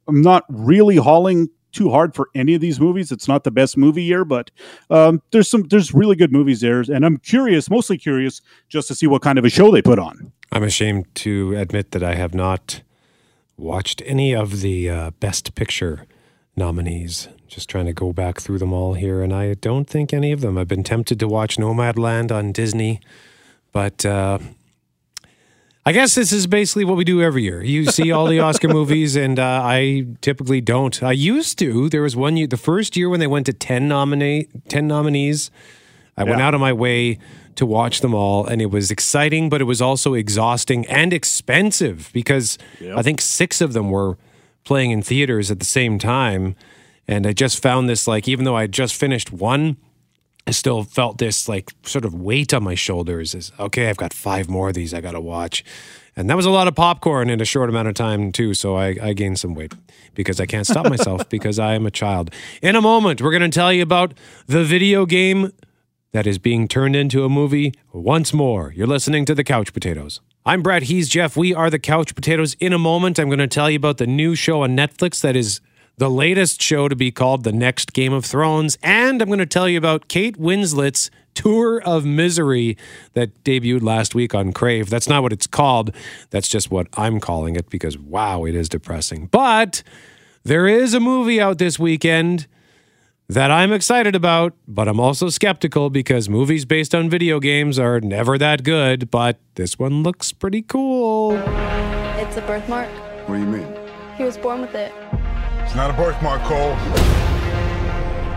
I'm 0.08 0.22
not 0.22 0.44
really 0.48 0.96
hauling 0.96 1.48
too 1.76 1.90
hard 1.90 2.14
for 2.14 2.28
any 2.34 2.54
of 2.54 2.60
these 2.60 2.80
movies. 2.80 3.12
It's 3.12 3.28
not 3.28 3.44
the 3.44 3.50
best 3.50 3.76
movie 3.76 4.02
year, 4.02 4.24
but 4.24 4.50
um, 4.90 5.22
there's 5.30 5.48
some 5.48 5.62
there's 5.64 5.92
really 5.94 6.16
good 6.16 6.32
movies 6.32 6.60
there, 6.60 6.80
and 6.80 7.04
I'm 7.04 7.18
curious, 7.18 7.70
mostly 7.70 7.98
curious, 7.98 8.40
just 8.68 8.88
to 8.88 8.94
see 8.94 9.06
what 9.06 9.22
kind 9.22 9.38
of 9.38 9.44
a 9.44 9.50
show 9.50 9.70
they 9.70 9.82
put 9.82 9.98
on. 9.98 10.32
I'm 10.50 10.62
ashamed 10.62 11.14
to 11.16 11.54
admit 11.56 11.90
that 11.90 12.02
I 12.02 12.14
have 12.14 12.34
not 12.34 12.82
watched 13.56 14.02
any 14.06 14.34
of 14.34 14.60
the 14.60 14.90
uh, 14.90 15.10
Best 15.20 15.54
Picture 15.54 16.06
nominees. 16.56 17.28
Just 17.46 17.68
trying 17.68 17.86
to 17.86 17.92
go 17.92 18.12
back 18.12 18.40
through 18.40 18.58
them 18.58 18.72
all 18.72 18.94
here, 18.94 19.22
and 19.22 19.32
I 19.32 19.54
don't 19.54 19.88
think 19.88 20.12
any 20.12 20.32
of 20.32 20.40
them. 20.40 20.56
I've 20.58 20.68
been 20.68 20.84
tempted 20.84 21.20
to 21.20 21.28
watch 21.28 21.58
Nomadland 21.58 22.32
on 22.32 22.52
Disney, 22.52 23.00
but 23.72 24.04
uh, 24.04 24.38
I 25.86 25.92
guess 25.92 26.16
this 26.16 26.32
is 26.32 26.48
basically 26.48 26.84
what 26.84 26.96
we 26.96 27.04
do 27.04 27.22
every 27.22 27.44
year. 27.44 27.62
You 27.62 27.86
see 27.86 28.10
all 28.10 28.26
the 28.26 28.40
Oscar 28.40 28.66
movies, 28.80 29.14
and 29.14 29.38
uh, 29.38 29.60
I 29.62 30.04
typically 30.20 30.60
don't. 30.60 31.00
I 31.00 31.12
used 31.12 31.60
to. 31.60 31.88
There 31.88 32.02
was 32.02 32.16
one 32.16 32.36
year, 32.36 32.48
the 32.48 32.56
first 32.56 32.96
year 32.96 33.08
when 33.08 33.20
they 33.20 33.28
went 33.28 33.46
to 33.46 33.52
10, 33.52 33.86
nominate, 33.86 34.68
10 34.68 34.88
nominees, 34.88 35.52
I 36.16 36.24
yeah. 36.24 36.30
went 36.30 36.42
out 36.42 36.54
of 36.54 36.60
my 36.60 36.72
way 36.72 37.20
to 37.54 37.64
watch 37.64 38.00
them 38.00 38.14
all, 38.14 38.44
and 38.44 38.60
it 38.60 38.72
was 38.72 38.90
exciting, 38.90 39.48
but 39.48 39.60
it 39.60 39.64
was 39.64 39.80
also 39.80 40.14
exhausting 40.14 40.84
and 40.88 41.12
expensive 41.12 42.10
because 42.12 42.58
yep. 42.80 42.98
I 42.98 43.02
think 43.02 43.20
six 43.20 43.60
of 43.60 43.72
them 43.72 43.88
were 43.88 44.18
playing 44.64 44.90
in 44.90 45.02
theaters 45.02 45.52
at 45.52 45.60
the 45.60 45.64
same 45.64 46.00
time. 46.00 46.56
And 47.06 47.28
I 47.28 47.32
just 47.32 47.62
found 47.62 47.88
this 47.88 48.08
like, 48.08 48.26
even 48.26 48.44
though 48.44 48.56
I 48.56 48.66
just 48.66 48.96
finished 48.96 49.30
one, 49.30 49.76
I 50.46 50.52
still 50.52 50.84
felt 50.84 51.18
this 51.18 51.48
like 51.48 51.72
sort 51.82 52.04
of 52.04 52.14
weight 52.14 52.54
on 52.54 52.62
my 52.62 52.76
shoulders 52.76 53.34
is 53.34 53.50
okay, 53.58 53.88
I've 53.88 53.96
got 53.96 54.12
five 54.12 54.48
more 54.48 54.68
of 54.68 54.74
these 54.74 54.94
I 54.94 55.00
got 55.00 55.12
to 55.12 55.20
watch. 55.20 55.64
And 56.18 56.30
that 56.30 56.36
was 56.36 56.46
a 56.46 56.50
lot 56.50 56.66
of 56.66 56.74
popcorn 56.74 57.28
in 57.28 57.42
a 57.42 57.44
short 57.44 57.68
amount 57.68 57.88
of 57.88 57.94
time, 57.94 58.32
too. 58.32 58.54
So 58.54 58.74
I, 58.76 58.96
I 59.02 59.12
gained 59.12 59.38
some 59.38 59.54
weight 59.54 59.74
because 60.14 60.40
I 60.40 60.46
can't 60.46 60.66
stop 60.66 60.88
myself 60.88 61.28
because 61.28 61.58
I 61.58 61.74
am 61.74 61.84
a 61.84 61.90
child. 61.90 62.30
In 62.62 62.74
a 62.74 62.80
moment, 62.80 63.20
we're 63.20 63.32
going 63.32 63.42
to 63.42 63.54
tell 63.54 63.70
you 63.70 63.82
about 63.82 64.14
the 64.46 64.64
video 64.64 65.04
game 65.04 65.52
that 66.12 66.26
is 66.26 66.38
being 66.38 66.68
turned 66.68 66.96
into 66.96 67.24
a 67.24 67.28
movie 67.28 67.74
once 67.92 68.32
more. 68.32 68.72
You're 68.74 68.86
listening 68.86 69.26
to 69.26 69.34
The 69.34 69.44
Couch 69.44 69.74
Potatoes. 69.74 70.20
I'm 70.46 70.62
Brett. 70.62 70.84
He's 70.84 71.10
Jeff. 71.10 71.36
We 71.36 71.52
are 71.52 71.68
The 71.68 71.78
Couch 71.78 72.14
Potatoes. 72.14 72.54
In 72.60 72.72
a 72.72 72.78
moment, 72.78 73.18
I'm 73.18 73.28
going 73.28 73.38
to 73.40 73.46
tell 73.46 73.68
you 73.68 73.76
about 73.76 73.98
the 73.98 74.06
new 74.06 74.34
show 74.34 74.62
on 74.62 74.74
Netflix 74.74 75.20
that 75.20 75.36
is 75.36 75.60
the 75.98 76.10
latest 76.10 76.60
show 76.60 76.88
to 76.88 76.96
be 76.96 77.10
called 77.10 77.44
The 77.44 77.52
Next 77.52 77.92
Game 77.94 78.12
of 78.12 78.24
Thrones. 78.24 78.76
And 78.82 79.22
I'm 79.22 79.28
going 79.28 79.38
to 79.38 79.46
tell 79.46 79.68
you 79.68 79.78
about 79.78 80.08
Kate 80.08 80.36
Winslet's 80.36 81.10
Tour 81.34 81.80
of 81.82 82.04
Misery 82.04 82.76
that 83.14 83.42
debuted 83.44 83.82
last 83.82 84.14
week 84.14 84.34
on 84.34 84.52
Crave. 84.52 84.90
That's 84.90 85.08
not 85.08 85.22
what 85.22 85.32
it's 85.32 85.46
called. 85.46 85.94
That's 86.30 86.48
just 86.48 86.70
what 86.70 86.86
I'm 86.98 87.18
calling 87.18 87.56
it 87.56 87.70
because, 87.70 87.96
wow, 87.96 88.44
it 88.44 88.54
is 88.54 88.68
depressing. 88.68 89.26
But 89.26 89.82
there 90.44 90.66
is 90.66 90.92
a 90.92 91.00
movie 91.00 91.40
out 91.40 91.58
this 91.58 91.78
weekend 91.78 92.46
that 93.28 93.50
I'm 93.50 93.72
excited 93.72 94.14
about, 94.14 94.54
but 94.68 94.88
I'm 94.88 95.00
also 95.00 95.30
skeptical 95.30 95.88
because 95.90 96.28
movies 96.28 96.64
based 96.64 96.94
on 96.94 97.08
video 97.10 97.40
games 97.40 97.78
are 97.78 98.00
never 98.00 98.36
that 98.38 98.64
good. 98.64 99.10
But 99.10 99.38
this 99.54 99.78
one 99.78 100.02
looks 100.02 100.32
pretty 100.32 100.60
cool. 100.62 101.32
It's 102.18 102.36
a 102.36 102.42
birthmark. 102.42 102.88
What 103.28 103.36
do 103.36 103.40
you 103.40 103.46
mean? 103.46 103.76
He 104.16 104.24
was 104.24 104.36
born 104.36 104.60
with 104.60 104.74
it. 104.74 104.92
It's 105.66 105.74
not 105.74 105.90
a 105.90 105.92
birthmark, 105.94 106.40
Cole. 106.44 106.76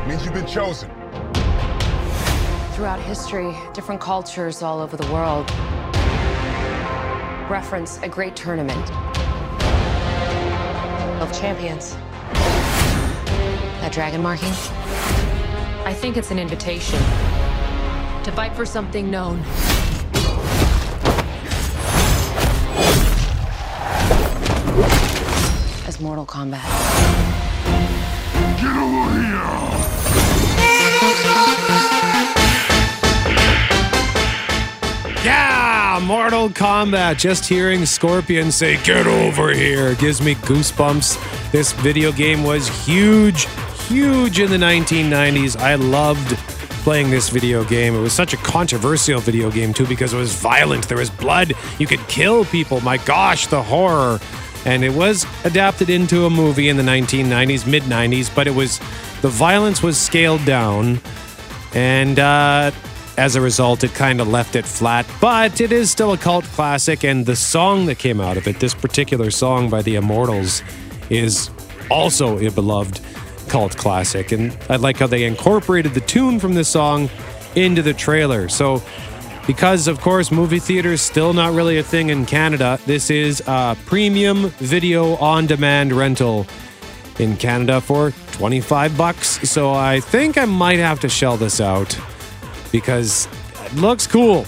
It 0.01 0.07
means 0.07 0.25
you've 0.25 0.33
been 0.33 0.47
chosen. 0.47 0.89
Throughout 2.73 2.99
history, 3.01 3.55
different 3.71 4.01
cultures 4.01 4.63
all 4.63 4.79
over 4.79 4.97
the 4.97 5.09
world 5.13 5.47
reference 7.47 8.01
a 8.01 8.09
great 8.09 8.35
tournament 8.35 8.91
of 11.21 11.31
champions. 11.39 11.93
That 13.79 13.91
dragon 13.93 14.23
marking? 14.23 14.49
I 15.85 15.93
think 15.93 16.17
it's 16.17 16.31
an 16.31 16.39
invitation 16.39 16.97
to 18.23 18.31
fight 18.35 18.55
for 18.55 18.65
something 18.65 19.11
known. 19.11 19.43
As 25.99 26.03
Mortal 26.03 26.25
Kombat. 26.25 26.63
Get 28.57 28.77
over 28.77 29.11
here! 29.19 29.49
Yeah, 35.25 35.99
Mortal 36.03 36.49
Kombat. 36.49 37.17
Just 37.17 37.45
hearing 37.45 37.85
Scorpion 37.85 38.51
say, 38.51 38.81
Get 38.83 39.07
over 39.07 39.51
here, 39.53 39.95
gives 39.95 40.21
me 40.21 40.35
goosebumps. 40.35 41.51
This 41.51 41.73
video 41.73 42.11
game 42.13 42.43
was 42.43 42.69
huge, 42.85 43.47
huge 43.87 44.39
in 44.39 44.49
the 44.51 44.57
1990s. 44.57 45.57
I 45.57 45.75
loved 45.75 46.37
playing 46.83 47.09
this 47.09 47.29
video 47.29 47.65
game. 47.65 47.93
It 47.93 47.99
was 47.99 48.13
such 48.13 48.33
a 48.33 48.37
controversial 48.37 49.19
video 49.19 49.51
game, 49.51 49.73
too, 49.73 49.85
because 49.85 50.13
it 50.13 50.17
was 50.17 50.33
violent. 50.33 50.87
There 50.87 50.97
was 50.97 51.09
blood. 51.09 51.53
You 51.77 51.87
could 51.87 52.05
kill 52.07 52.45
people. 52.45 52.79
My 52.81 52.97
gosh, 52.97 53.47
the 53.47 53.61
horror 53.61 54.19
and 54.65 54.83
it 54.83 54.93
was 54.93 55.25
adapted 55.43 55.89
into 55.89 56.25
a 56.25 56.29
movie 56.29 56.69
in 56.69 56.77
the 56.77 56.83
1990s, 56.83 57.65
mid 57.65 57.83
90s, 57.83 58.33
but 58.33 58.47
it 58.47 58.55
was 58.55 58.79
the 59.21 59.29
violence 59.29 59.83
was 59.83 59.99
scaled 59.99 60.43
down, 60.45 60.99
and 61.73 62.19
uh, 62.19 62.71
as 63.17 63.35
a 63.35 63.41
result, 63.41 63.83
it 63.83 63.93
kind 63.93 64.21
of 64.21 64.29
left 64.29 64.55
it 64.55 64.65
flat. 64.65 65.05
But 65.19 65.59
it 65.59 65.71
is 65.71 65.91
still 65.91 66.13
a 66.13 66.17
cult 66.17 66.45
classic, 66.45 67.03
and 67.03 67.25
the 67.25 67.35
song 67.35 67.85
that 67.87 67.99
came 67.99 68.21
out 68.21 68.37
of 68.37 68.47
it, 68.47 68.59
this 68.59 68.73
particular 68.73 69.29
song 69.29 69.69
by 69.69 69.81
the 69.81 69.95
Immortals, 69.95 70.63
is 71.09 71.49
also 71.91 72.39
a 72.39 72.49
beloved 72.49 73.01
cult 73.49 73.75
classic. 73.75 74.31
And 74.31 74.57
I 74.69 74.77
like 74.77 74.97
how 74.97 75.07
they 75.07 75.25
incorporated 75.25 75.93
the 75.93 76.01
tune 76.01 76.39
from 76.39 76.53
this 76.53 76.69
song 76.69 77.09
into 77.55 77.81
the 77.81 77.93
trailer. 77.93 78.47
So 78.47 78.81
because, 79.47 79.87
of 79.87 79.99
course, 80.01 80.31
movie 80.31 80.59
theaters 80.59 81.01
still 81.01 81.33
not 81.33 81.53
really 81.53 81.77
a 81.77 81.83
thing 81.83 82.09
in 82.09 82.25
Canada. 82.25 82.79
This 82.85 83.09
is 83.09 83.41
a 83.47 83.77
premium 83.85 84.49
video 84.59 85.15
on 85.15 85.47
demand 85.47 85.91
rental 85.91 86.45
in 87.19 87.35
Canada 87.35 87.81
for 87.81 88.11
25 88.31 88.97
bucks. 88.97 89.49
So 89.49 89.73
I 89.73 89.99
think 89.99 90.37
I 90.37 90.45
might 90.45 90.79
have 90.79 90.99
to 91.01 91.09
shell 91.09 91.37
this 91.37 91.59
out 91.59 91.97
because 92.71 93.27
it 93.65 93.75
looks 93.75 94.07
cool. 94.07 94.45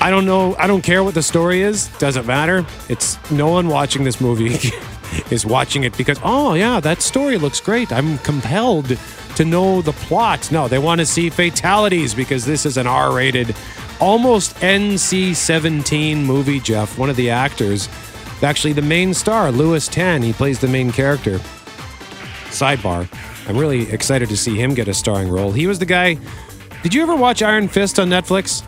I 0.00 0.10
don't 0.10 0.26
know, 0.26 0.54
I 0.56 0.66
don't 0.66 0.82
care 0.82 1.02
what 1.02 1.14
the 1.14 1.22
story 1.22 1.62
is, 1.62 1.88
doesn't 1.98 2.26
matter. 2.26 2.64
It's 2.88 3.18
no 3.30 3.48
one 3.48 3.68
watching 3.68 4.04
this 4.04 4.20
movie 4.20 4.58
is 5.30 5.44
watching 5.44 5.84
it 5.84 5.96
because, 5.96 6.18
oh, 6.22 6.54
yeah, 6.54 6.80
that 6.80 7.02
story 7.02 7.36
looks 7.36 7.60
great. 7.60 7.92
I'm 7.92 8.18
compelled 8.18 8.96
to 9.36 9.44
know 9.44 9.82
the 9.82 9.92
plot. 9.92 10.50
No, 10.52 10.68
they 10.68 10.78
want 10.78 11.00
to 11.00 11.06
see 11.06 11.30
fatalities 11.30 12.14
because 12.14 12.44
this 12.44 12.66
is 12.66 12.76
an 12.76 12.86
R 12.86 13.12
rated 13.14 13.56
almost 14.00 14.54
NC 14.56 15.34
17 15.34 16.24
movie, 16.24 16.60
Jeff. 16.60 16.98
One 16.98 17.10
of 17.10 17.16
the 17.16 17.30
actors, 17.30 17.88
actually 18.42 18.72
the 18.72 18.82
main 18.82 19.14
star, 19.14 19.50
Lewis 19.52 19.88
Tan, 19.88 20.22
he 20.22 20.32
plays 20.32 20.58
the 20.58 20.68
main 20.68 20.90
character. 20.92 21.38
sidebar. 22.50 23.08
I'm 23.48 23.56
really 23.56 23.90
excited 23.90 24.28
to 24.28 24.36
see 24.36 24.56
him 24.56 24.74
get 24.74 24.88
a 24.88 24.94
starring 24.94 25.28
role. 25.28 25.52
He 25.52 25.66
was 25.66 25.78
the 25.78 25.86
guy. 25.86 26.18
Did 26.82 26.94
you 26.94 27.02
ever 27.02 27.16
watch 27.16 27.42
Iron 27.42 27.68
Fist 27.68 27.98
on 27.98 28.08
Netflix? 28.08 28.62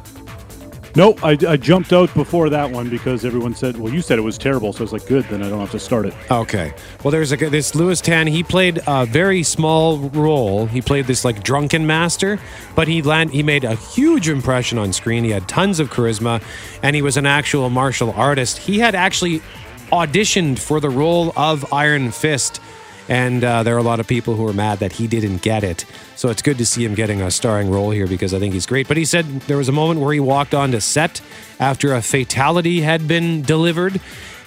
No, 0.96 1.16
I, 1.24 1.36
I 1.48 1.56
jumped 1.56 1.92
out 1.92 2.12
before 2.14 2.48
that 2.50 2.70
one 2.70 2.88
because 2.88 3.24
everyone 3.24 3.54
said, 3.54 3.76
well, 3.76 3.92
you 3.92 4.00
said 4.00 4.18
it 4.18 4.22
was 4.22 4.38
terrible. 4.38 4.72
So 4.72 4.80
I 4.80 4.82
was 4.82 4.92
like, 4.92 5.06
good, 5.06 5.24
then 5.24 5.42
I 5.42 5.48
don't 5.48 5.58
have 5.58 5.72
to 5.72 5.78
start 5.80 6.06
it. 6.06 6.14
Okay. 6.30 6.72
Well, 7.02 7.10
there's 7.10 7.32
a 7.32 7.36
this 7.36 7.74
Lewis 7.74 8.00
Tan. 8.00 8.28
He 8.28 8.44
played 8.44 8.80
a 8.86 9.04
very 9.04 9.42
small 9.42 9.98
role. 10.10 10.66
He 10.66 10.80
played 10.80 11.06
this 11.06 11.24
like 11.24 11.42
drunken 11.42 11.86
master, 11.86 12.38
but 12.76 12.86
he 12.86 13.02
land 13.02 13.30
he 13.30 13.42
made 13.42 13.64
a 13.64 13.74
huge 13.74 14.28
impression 14.28 14.78
on 14.78 14.92
screen. 14.92 15.24
He 15.24 15.30
had 15.30 15.48
tons 15.48 15.80
of 15.80 15.90
charisma, 15.90 16.42
and 16.82 16.94
he 16.94 17.02
was 17.02 17.16
an 17.16 17.26
actual 17.26 17.70
martial 17.70 18.12
artist. 18.12 18.58
He 18.58 18.78
had 18.78 18.94
actually 18.94 19.42
auditioned 19.90 20.58
for 20.58 20.80
the 20.80 20.90
role 20.90 21.32
of 21.36 21.72
Iron 21.72 22.12
Fist. 22.12 22.60
And 23.08 23.44
uh, 23.44 23.62
there 23.62 23.74
are 23.74 23.78
a 23.78 23.82
lot 23.82 24.00
of 24.00 24.06
people 24.06 24.34
who 24.34 24.46
are 24.46 24.52
mad 24.52 24.78
that 24.78 24.92
he 24.92 25.06
didn't 25.06 25.42
get 25.42 25.62
it. 25.62 25.84
So 26.16 26.30
it's 26.30 26.42
good 26.42 26.58
to 26.58 26.66
see 26.66 26.84
him 26.84 26.94
getting 26.94 27.20
a 27.20 27.30
starring 27.30 27.70
role 27.70 27.90
here 27.90 28.06
because 28.06 28.32
I 28.32 28.38
think 28.38 28.54
he's 28.54 28.66
great. 28.66 28.88
But 28.88 28.96
he 28.96 29.04
said 29.04 29.26
there 29.42 29.58
was 29.58 29.68
a 29.68 29.72
moment 29.72 30.00
where 30.00 30.12
he 30.12 30.20
walked 30.20 30.54
onto 30.54 30.80
set 30.80 31.20
after 31.60 31.92
a 31.94 32.00
fatality 32.00 32.80
had 32.80 33.06
been 33.06 33.42
delivered. 33.42 34.00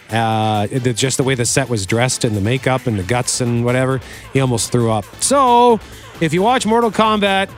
Uh, 0.09 0.67
just 0.67 1.17
the 1.17 1.23
way 1.23 1.35
the 1.35 1.45
set 1.45 1.69
was 1.69 1.85
dressed 1.85 2.23
and 2.23 2.35
the 2.35 2.41
makeup 2.41 2.87
and 2.87 2.97
the 2.97 3.03
guts 3.03 3.41
and 3.41 3.65
whatever, 3.65 3.99
he 4.33 4.39
almost 4.39 4.71
threw 4.71 4.89
up. 4.89 5.05
So 5.21 5.79
if 6.21 6.33
you 6.33 6.41
watch 6.41 6.65
Mortal 6.65 6.91
Kombat, 6.91 7.49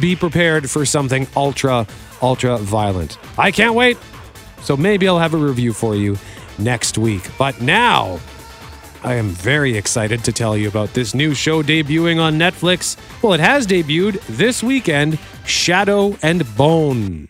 be 0.00 0.16
prepared 0.16 0.68
for 0.68 0.84
something 0.84 1.26
ultra, 1.36 1.86
ultra 2.20 2.58
violent. 2.58 3.16
I 3.38 3.50
can't 3.50 3.74
wait. 3.74 3.96
So 4.62 4.76
maybe 4.76 5.08
I'll 5.08 5.18
have 5.18 5.34
a 5.34 5.38
review 5.38 5.72
for 5.72 5.94
you 5.94 6.18
next 6.58 6.98
week. 6.98 7.30
But 7.38 7.60
now, 7.60 8.20
I 9.04 9.14
am 9.14 9.28
very 9.28 9.76
excited 9.76 10.24
to 10.24 10.32
tell 10.32 10.56
you 10.56 10.68
about 10.68 10.92
this 10.92 11.14
new 11.14 11.34
show 11.34 11.62
debuting 11.62 12.20
on 12.20 12.36
Netflix. 12.36 12.96
Well, 13.22 13.32
it 13.32 13.40
has 13.40 13.66
debuted 13.66 14.20
this 14.26 14.62
weekend 14.62 15.18
Shadow 15.44 16.16
and 16.22 16.44
Bone. 16.56 17.28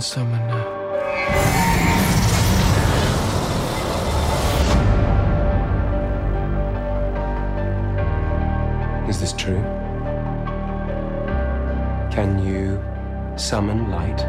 A 0.00 0.02
sun 0.02 0.30
summoner. 0.30 0.64
Is 9.10 9.20
this 9.20 9.34
true? 9.34 9.62
Can 12.10 12.38
you 12.42 12.82
summon 13.36 13.90
light? 13.90 14.20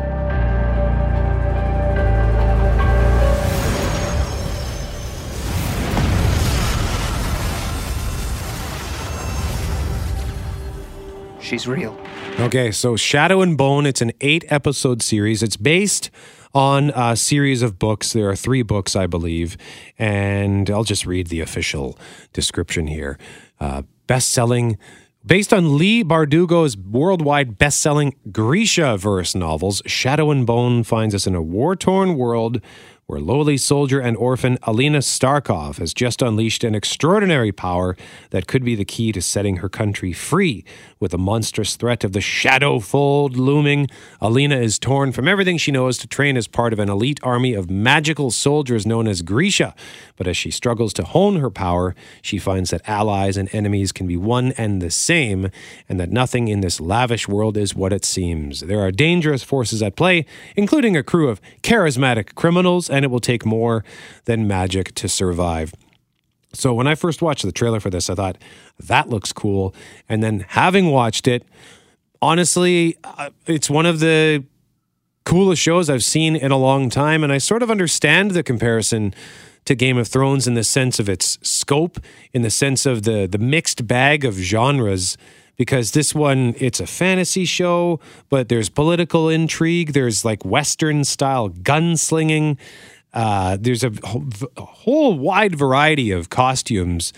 She's 11.40 11.66
real. 11.66 12.01
Okay, 12.39 12.72
so 12.72 12.96
Shadow 12.96 13.41
and 13.41 13.56
Bone, 13.58 13.86
it's 13.86 14.02
an 14.02 14.12
eight 14.20 14.44
episode 14.48 15.04
series. 15.04 15.44
It's 15.44 15.58
based 15.58 16.10
on 16.56 16.91
a 16.96 17.15
series 17.15 17.62
of 17.62 17.78
books. 17.78 18.13
There 18.13 18.30
are 18.30 18.36
three 18.36 18.63
books, 18.63 18.96
I 18.96 19.06
believe. 19.06 19.58
And 20.00 20.70
I'll 20.70 20.84
just 20.84 21.06
read 21.06 21.28
the 21.28 21.39
official 21.39 21.98
description 22.34 22.88
here. 22.88 23.20
Uh, 23.60 23.84
Best 24.08 24.32
selling, 24.32 24.78
based 25.26 25.54
on 25.54 25.78
Leigh 25.78 26.04
Bardugo's 26.04 26.76
worldwide 26.76 27.58
best 27.58 27.80
selling 27.80 28.13
Grishaverse 28.30 29.36
novels, 29.36 29.82
Shadow 29.86 30.32
and 30.32 30.46
Bone 30.46 30.84
finds 30.84 31.15
us 31.15 31.26
in 31.26 31.34
a 31.34 31.41
war 31.41 31.78
torn 31.78 32.17
world 32.17 32.60
where 33.12 33.19
lowly 33.19 33.58
soldier 33.58 34.00
and 34.00 34.15
orphan 34.15 34.58
Alina 34.63 35.00
Starkov 35.00 35.80
has 35.80 35.93
just 35.93 36.21
unleashed 36.21 36.63
an 36.63 36.74
extraordinary 36.74 37.52
power 37.52 37.97
that 38.30 38.47
could 38.47 38.63
be 38.63 38.74
the 38.74 38.86
key 38.86 39.12
to 39.12 39.21
setting 39.21 39.58
her 39.58 39.67
country 39.67 40.13
free. 40.13 40.63
With 40.97 41.12
the 41.12 41.17
monstrous 41.17 41.76
threat 41.76 42.06
of 42.06 42.13
the 42.13 42.21
Shadow 42.21 42.80
Fold 42.80 43.36
looming, 43.36 43.89
Alina 44.21 44.56
is 44.56 44.80
torn 44.80 45.12
from 45.12 45.28
everything 45.28 45.58
she 45.58 45.74
knows 45.74 45.97
to 45.97 46.08
train 46.08 46.38
as 46.38 46.47
part 46.47 46.71
of 46.71 46.80
an 46.80 46.88
elite 46.88 47.19
army 47.21 47.54
of 47.54 47.69
magical 47.69 48.32
soldiers 48.32 48.86
known 48.86 49.10
as 49.10 49.21
Grisha. 49.21 49.76
But 50.15 50.28
as 50.28 50.38
she 50.38 50.50
struggles 50.50 50.93
to 50.93 51.04
hone 51.04 51.36
her 51.41 51.50
power, 51.50 51.95
she 52.21 52.38
finds 52.38 52.69
that 52.69 52.88
allies 52.88 53.36
and 53.36 53.54
enemies 53.54 53.91
can 53.91 54.08
be 54.08 54.15
one 54.15 54.54
and 54.54 54.82
the 54.82 54.89
same, 54.89 55.50
and 55.89 56.00
that 56.00 56.12
nothing 56.12 56.47
in 56.47 56.62
this 56.62 56.80
lavish 56.80 57.28
world 57.28 57.58
is 57.58 57.76
what 57.76 57.91
it 57.91 58.06
seems. 58.06 58.62
There 58.62 58.80
are 58.80 58.91
dangerous 58.91 59.43
forces 59.43 59.84
at 59.84 59.97
play, 59.97 60.26
including 60.56 60.95
a 60.95 61.04
crew 61.04 61.28
of 61.28 61.41
charismatic 61.62 62.36
criminals, 62.36 62.89
and 62.89 63.01
it 63.04 63.12
will 63.12 63.20
take 63.20 63.46
more 63.46 63.84
than 64.26 64.48
magic 64.48 64.94
to 64.96 65.08
survive. 65.08 65.74
So 66.54 66.74
when 66.74 66.88
I 66.88 66.96
first 66.96 67.22
watched 67.22 67.44
the 67.44 67.52
trailer 67.52 67.80
for 67.80 67.90
this, 67.90 68.10
I 68.10 68.16
thought 68.16 68.38
that 68.80 69.10
looks 69.10 69.32
cool. 69.32 69.74
And 70.10 70.22
then 70.22 70.46
having 70.50 70.88
watched 70.88 71.28
it, 71.28 71.46
honestly, 72.22 72.98
uh, 73.04 73.30
it's 73.48 73.70
one 73.70 73.86
of 73.86 74.00
the 74.00 74.44
coolest 75.24 75.62
shows 75.62 75.90
I've 75.90 76.04
seen 76.04 76.36
in 76.36 76.52
a 76.52 76.58
long 76.58 76.90
time. 76.90 77.24
And 77.24 77.32
I 77.32 77.38
sort 77.38 77.64
of 77.64 77.72
understand 77.72 78.32
the 78.32 78.44
comparison 78.44 79.14
to 79.66 79.76
Game 79.76 79.98
of 79.98 80.08
Thrones 80.08 80.48
in 80.48 80.56
the 80.56 80.64
sense 80.64 81.00
of 81.00 81.08
its 81.08 81.38
scope, 81.42 82.00
in 82.34 82.42
the 82.42 82.50
sense 82.50 82.86
of 82.86 83.04
the 83.04 83.28
the 83.28 83.38
mixed 83.38 83.88
bag 83.88 84.26
of 84.26 84.34
genres. 84.36 85.18
Because 85.58 85.92
this 85.92 86.16
one, 86.16 86.56
it's 86.58 86.80
a 86.80 86.88
fantasy 86.88 87.46
show, 87.46 88.00
but 88.30 88.50
there's 88.50 88.70
political 88.70 89.30
intrigue. 89.30 89.94
There's 89.94 90.26
like 90.26 90.44
Western 90.44 91.04
style 91.04 91.50
gunslinging. 91.50 92.58
Uh, 93.14 93.58
there's 93.60 93.84
a, 93.84 93.92
a 94.58 94.66
whole 94.66 95.18
wide 95.18 95.56
variety 95.56 96.12
of 96.12 96.30
costumes 96.30 97.14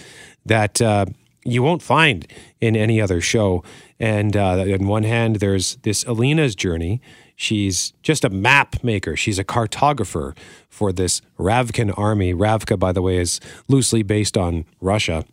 that 0.45 0.81
uh, 0.81 1.05
you 1.45 1.63
won't 1.63 1.81
find 1.81 2.27
in 2.59 2.75
any 2.75 2.99
other 2.99 3.21
show. 3.21 3.63
And 3.99 4.35
uh, 4.35 4.65
on 4.73 4.87
one 4.87 5.03
hand, 5.03 5.37
there's 5.37 5.77
this 5.77 6.03
Alina's 6.05 6.55
journey. 6.55 7.01
She's 7.35 7.93
just 8.01 8.23
a 8.23 8.29
map 8.29 8.83
maker. 8.83 9.15
She's 9.15 9.39
a 9.39 9.43
cartographer 9.43 10.37
for 10.69 10.91
this 10.91 11.21
Ravkan 11.39 11.97
army. 11.97 12.33
Ravka, 12.33 12.77
by 12.77 12.91
the 12.91 13.01
way, 13.01 13.17
is 13.17 13.39
loosely 13.67 14.03
based 14.03 14.37
on 14.37 14.65
Russia. 14.81 15.25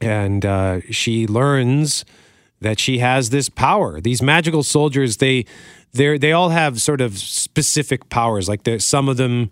And 0.00 0.46
uh, 0.46 0.80
she 0.90 1.26
learns 1.26 2.04
that 2.60 2.78
she 2.78 2.98
has 2.98 3.30
this 3.30 3.48
power. 3.48 4.00
These 4.00 4.22
magical 4.22 4.62
soldiers, 4.62 5.18
they 5.18 5.44
they 5.92 6.18
they 6.18 6.32
all 6.32 6.50
have 6.50 6.80
sort 6.80 7.00
of 7.00 7.18
specific 7.18 8.08
powers. 8.08 8.48
Like 8.48 8.60
some 8.80 9.08
of 9.08 9.16
them 9.16 9.50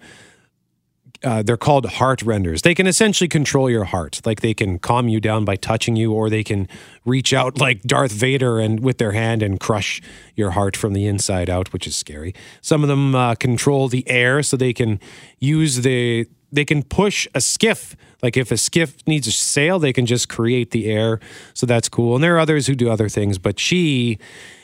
uh, 1.24 1.42
they're 1.42 1.56
called 1.56 1.86
heart 1.86 2.22
renders. 2.22 2.62
They 2.62 2.74
can 2.74 2.86
essentially 2.86 3.26
control 3.28 3.68
your 3.68 3.84
heart. 3.84 4.20
Like 4.24 4.40
they 4.40 4.54
can 4.54 4.78
calm 4.78 5.08
you 5.08 5.20
down 5.20 5.44
by 5.44 5.56
touching 5.56 5.96
you, 5.96 6.12
or 6.12 6.30
they 6.30 6.44
can 6.44 6.68
reach 7.04 7.32
out 7.32 7.58
like 7.60 7.82
Darth 7.82 8.12
Vader 8.12 8.58
and 8.58 8.80
with 8.80 8.98
their 8.98 9.12
hand 9.12 9.42
and 9.42 9.58
crush 9.58 10.00
your 10.36 10.52
heart 10.52 10.76
from 10.76 10.92
the 10.92 11.06
inside 11.06 11.50
out, 11.50 11.72
which 11.72 11.86
is 11.86 11.96
scary. 11.96 12.34
Some 12.60 12.82
of 12.82 12.88
them 12.88 13.14
uh, 13.14 13.34
control 13.34 13.88
the 13.88 14.08
air, 14.08 14.42
so 14.42 14.56
they 14.56 14.72
can 14.72 15.00
use 15.40 15.82
the 15.82 16.28
they 16.50 16.64
can 16.64 16.82
push 16.82 17.26
a 17.34 17.40
skiff. 17.40 17.96
Like 18.22 18.36
if 18.36 18.50
a 18.50 18.56
skiff 18.56 19.06
needs 19.06 19.26
a 19.26 19.32
sail, 19.32 19.78
they 19.78 19.92
can 19.92 20.06
just 20.06 20.28
create 20.28 20.70
the 20.70 20.90
air. 20.90 21.20
So 21.54 21.66
that's 21.66 21.88
cool. 21.88 22.14
And 22.14 22.24
there 22.24 22.36
are 22.36 22.40
others 22.40 22.66
who 22.66 22.74
do 22.74 22.90
other 22.90 23.08
things, 23.08 23.38
but 23.38 23.58
she 23.58 24.18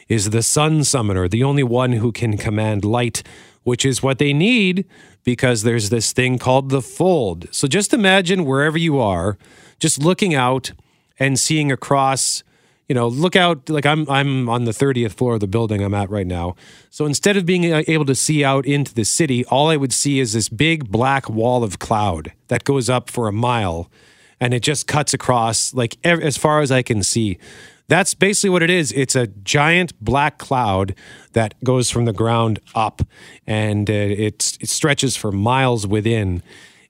is 0.08 0.30
the 0.30 0.42
sun 0.42 0.84
summoner, 0.84 1.28
the 1.28 1.44
only 1.44 1.62
one 1.62 1.92
who 1.92 2.12
can 2.12 2.36
command 2.36 2.84
light, 2.84 3.22
which 3.62 3.84
is 3.84 4.02
what 4.02 4.18
they 4.18 4.32
need 4.32 4.86
because 5.24 5.62
there's 5.62 5.88
this 5.88 6.12
thing 6.12 6.38
called 6.38 6.68
the 6.68 6.82
fold. 6.82 7.46
So 7.50 7.66
just 7.66 7.94
imagine 7.94 8.44
wherever 8.44 8.76
you 8.76 8.98
are, 8.98 9.38
just 9.78 10.02
looking 10.02 10.34
out 10.34 10.72
and 11.18 11.38
seeing 11.38 11.72
across, 11.72 12.44
you 12.88 12.94
know, 12.94 13.08
look 13.08 13.34
out 13.36 13.68
like 13.70 13.86
I'm 13.86 14.08
I'm 14.10 14.48
on 14.48 14.64
the 14.64 14.72
30th 14.72 15.12
floor 15.14 15.34
of 15.34 15.40
the 15.40 15.46
building 15.46 15.82
I'm 15.82 15.94
at 15.94 16.10
right 16.10 16.26
now. 16.26 16.54
So 16.90 17.06
instead 17.06 17.36
of 17.36 17.46
being 17.46 17.64
able 17.64 18.04
to 18.04 18.14
see 18.14 18.44
out 18.44 18.66
into 18.66 18.92
the 18.94 19.04
city, 19.04 19.44
all 19.46 19.68
I 19.68 19.76
would 19.76 19.92
see 19.92 20.20
is 20.20 20.34
this 20.34 20.48
big 20.48 20.90
black 20.90 21.28
wall 21.30 21.64
of 21.64 21.78
cloud 21.78 22.32
that 22.48 22.64
goes 22.64 22.90
up 22.90 23.10
for 23.10 23.26
a 23.26 23.32
mile 23.32 23.90
and 24.40 24.52
it 24.52 24.60
just 24.60 24.86
cuts 24.86 25.14
across 25.14 25.72
like 25.72 25.96
as 26.04 26.36
far 26.36 26.60
as 26.60 26.70
I 26.70 26.82
can 26.82 27.02
see. 27.02 27.38
That's 27.86 28.14
basically 28.14 28.50
what 28.50 28.62
it 28.62 28.70
is. 28.70 28.92
It's 28.92 29.14
a 29.14 29.26
giant 29.26 29.98
black 30.00 30.38
cloud 30.38 30.94
that 31.32 31.54
goes 31.62 31.90
from 31.90 32.06
the 32.06 32.14
ground 32.14 32.58
up, 32.74 33.02
and 33.46 33.90
uh, 33.90 33.92
it 33.92 34.40
stretches 34.42 35.16
for 35.16 35.30
miles 35.30 35.86
within. 35.86 36.42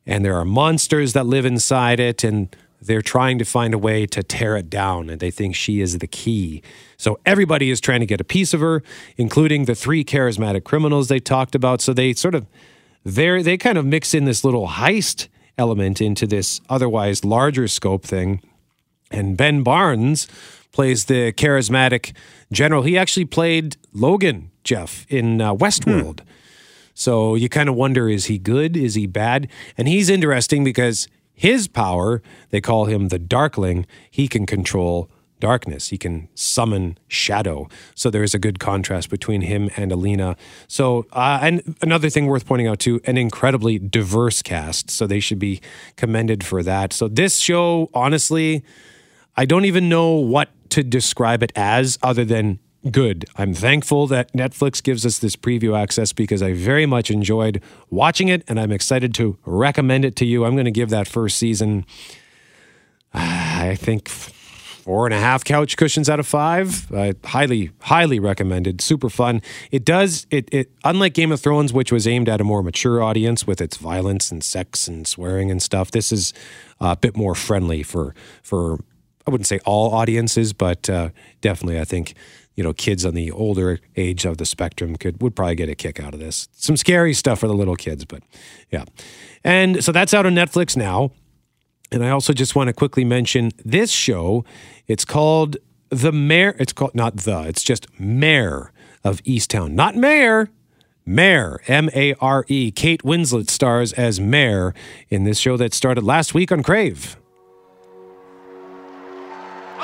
And 0.06 0.24
there 0.24 0.36
are 0.36 0.44
monsters 0.44 1.12
that 1.14 1.26
live 1.26 1.44
inside 1.44 1.98
it, 1.98 2.22
and 2.22 2.54
they're 2.86 3.02
trying 3.02 3.38
to 3.38 3.44
find 3.44 3.74
a 3.74 3.78
way 3.78 4.06
to 4.06 4.22
tear 4.22 4.56
it 4.56 4.68
down, 4.68 5.10
and 5.10 5.20
they 5.20 5.30
think 5.30 5.54
she 5.54 5.80
is 5.80 5.98
the 5.98 6.06
key. 6.06 6.62
So 6.96 7.18
everybody 7.24 7.70
is 7.70 7.80
trying 7.80 8.00
to 8.00 8.06
get 8.06 8.20
a 8.20 8.24
piece 8.24 8.54
of 8.54 8.60
her, 8.60 8.82
including 9.16 9.64
the 9.64 9.74
three 9.74 10.04
charismatic 10.04 10.64
criminals 10.64 11.08
they 11.08 11.20
talked 11.20 11.54
about. 11.54 11.80
So 11.80 11.92
they 11.92 12.12
sort 12.12 12.34
of 12.34 12.46
they 13.04 13.42
they 13.42 13.56
kind 13.56 13.78
of 13.78 13.84
mix 13.84 14.14
in 14.14 14.24
this 14.24 14.44
little 14.44 14.68
heist 14.68 15.28
element 15.56 16.00
into 16.00 16.26
this 16.26 16.60
otherwise 16.68 17.24
larger 17.24 17.68
scope 17.68 18.04
thing. 18.04 18.40
And 19.10 19.36
Ben 19.36 19.62
Barnes 19.62 20.26
plays 20.72 21.04
the 21.04 21.32
charismatic 21.32 22.14
general. 22.50 22.82
He 22.82 22.98
actually 22.98 23.26
played 23.26 23.76
Logan 23.92 24.50
Jeff 24.64 25.06
in 25.08 25.40
uh, 25.40 25.54
Westworld. 25.54 26.20
So 26.94 27.34
you 27.34 27.48
kind 27.48 27.68
of 27.68 27.74
wonder 27.74 28.08
is 28.08 28.26
he 28.26 28.38
good? 28.38 28.76
Is 28.76 28.94
he 28.94 29.06
bad? 29.06 29.48
And 29.76 29.88
he's 29.88 30.08
interesting 30.08 30.64
because 30.64 31.08
his 31.34 31.68
power, 31.68 32.22
they 32.50 32.60
call 32.60 32.86
him 32.86 33.08
the 33.08 33.18
Darkling, 33.18 33.86
he 34.10 34.28
can 34.28 34.46
control 34.46 35.10
darkness. 35.40 35.88
He 35.88 35.98
can 35.98 36.28
summon 36.34 36.96
shadow. 37.06 37.68
So 37.94 38.08
there 38.08 38.22
is 38.22 38.34
a 38.34 38.38
good 38.38 38.58
contrast 38.58 39.10
between 39.10 39.42
him 39.42 39.68
and 39.76 39.92
Alina. 39.92 40.36
So, 40.68 41.06
uh, 41.12 41.38
and 41.42 41.76
another 41.82 42.08
thing 42.08 42.26
worth 42.26 42.46
pointing 42.46 42.66
out 42.66 42.78
too, 42.78 42.98
an 43.04 43.18
incredibly 43.18 43.78
diverse 43.78 44.40
cast. 44.40 44.90
So 44.90 45.06
they 45.06 45.20
should 45.20 45.38
be 45.38 45.60
commended 45.96 46.44
for 46.44 46.62
that. 46.62 46.94
So 46.94 47.08
this 47.08 47.38
show, 47.38 47.90
honestly, 47.92 48.64
I 49.36 49.44
don't 49.44 49.66
even 49.66 49.88
know 49.90 50.12
what 50.12 50.48
to 50.70 50.82
describe 50.82 51.42
it 51.42 51.52
as 51.54 51.98
other 52.02 52.24
than 52.24 52.58
good. 52.90 53.24
I'm 53.36 53.54
thankful 53.54 54.06
that 54.08 54.32
Netflix 54.32 54.82
gives 54.82 55.06
us 55.06 55.18
this 55.18 55.36
preview 55.36 55.78
access 55.78 56.12
because 56.12 56.42
I 56.42 56.52
very 56.52 56.86
much 56.86 57.10
enjoyed 57.10 57.62
watching 57.90 58.28
it 58.28 58.42
and 58.48 58.60
I'm 58.60 58.72
excited 58.72 59.14
to 59.14 59.38
recommend 59.44 60.04
it 60.04 60.16
to 60.16 60.24
you. 60.24 60.44
I'm 60.44 60.54
going 60.54 60.64
to 60.66 60.70
give 60.70 60.90
that 60.90 61.08
first 61.08 61.38
season, 61.38 61.86
I 63.14 63.76
think, 63.76 64.08
four 64.08 65.06
and 65.06 65.14
a 65.14 65.18
half 65.18 65.44
couch 65.44 65.78
cushions 65.78 66.10
out 66.10 66.20
of 66.20 66.26
five. 66.26 66.92
I 66.92 67.14
highly, 67.24 67.70
highly 67.80 68.20
recommended. 68.20 68.82
Super 68.82 69.08
fun. 69.08 69.40
It 69.70 69.82
does 69.82 70.26
it. 70.30 70.52
It 70.52 70.70
unlike 70.84 71.14
Game 71.14 71.32
of 71.32 71.40
Thrones, 71.40 71.72
which 71.72 71.90
was 71.90 72.06
aimed 72.06 72.28
at 72.28 72.38
a 72.38 72.44
more 72.44 72.62
mature 72.62 73.02
audience 73.02 73.46
with 73.46 73.62
its 73.62 73.78
violence 73.78 74.30
and 74.30 74.44
sex 74.44 74.86
and 74.86 75.06
swearing 75.06 75.50
and 75.50 75.62
stuff. 75.62 75.90
This 75.90 76.12
is 76.12 76.34
a 76.80 76.96
bit 76.96 77.16
more 77.16 77.34
friendly 77.34 77.82
for 77.82 78.14
for. 78.42 78.78
I 79.26 79.30
wouldn't 79.30 79.46
say 79.46 79.58
all 79.64 79.94
audiences, 79.94 80.52
but 80.52 80.90
uh, 80.90 81.08
definitely, 81.40 81.80
I 81.80 81.86
think 81.86 82.12
you 82.54 82.62
know 82.62 82.72
kids 82.72 83.04
on 83.04 83.14
the 83.14 83.30
older 83.30 83.80
age 83.96 84.24
of 84.24 84.38
the 84.38 84.46
spectrum 84.46 84.96
could 84.96 85.20
would 85.22 85.34
probably 85.34 85.54
get 85.54 85.68
a 85.68 85.74
kick 85.74 86.00
out 86.00 86.14
of 86.14 86.20
this. 86.20 86.48
Some 86.52 86.76
scary 86.76 87.14
stuff 87.14 87.40
for 87.40 87.48
the 87.48 87.54
little 87.54 87.76
kids, 87.76 88.04
but 88.04 88.22
yeah. 88.70 88.84
And 89.42 89.82
so 89.84 89.92
that's 89.92 90.14
out 90.14 90.26
on 90.26 90.34
Netflix 90.34 90.76
now. 90.76 91.10
And 91.92 92.04
I 92.04 92.10
also 92.10 92.32
just 92.32 92.56
want 92.56 92.68
to 92.68 92.72
quickly 92.72 93.04
mention 93.04 93.52
this 93.64 93.90
show. 93.90 94.44
It's 94.88 95.04
called 95.04 95.56
The 95.90 96.12
Mayor. 96.12 96.56
It's 96.58 96.72
called 96.72 96.94
not 96.94 97.18
the, 97.18 97.42
it's 97.42 97.62
just 97.62 97.86
Mayor 98.00 98.72
of 99.04 99.22
Easttown. 99.22 99.72
Not 99.72 99.94
Mayor, 99.94 100.48
Mare, 101.06 101.60
M 101.68 101.90
A 101.94 102.14
R 102.14 102.44
E. 102.48 102.70
Kate 102.70 103.02
Winslet 103.02 103.50
stars 103.50 103.92
as 103.92 104.18
Mare 104.18 104.74
in 105.10 105.24
this 105.24 105.38
show 105.38 105.56
that 105.56 105.74
started 105.74 106.02
last 106.02 106.34
week 106.34 106.50
on 106.50 106.62
Crave. 106.62 107.16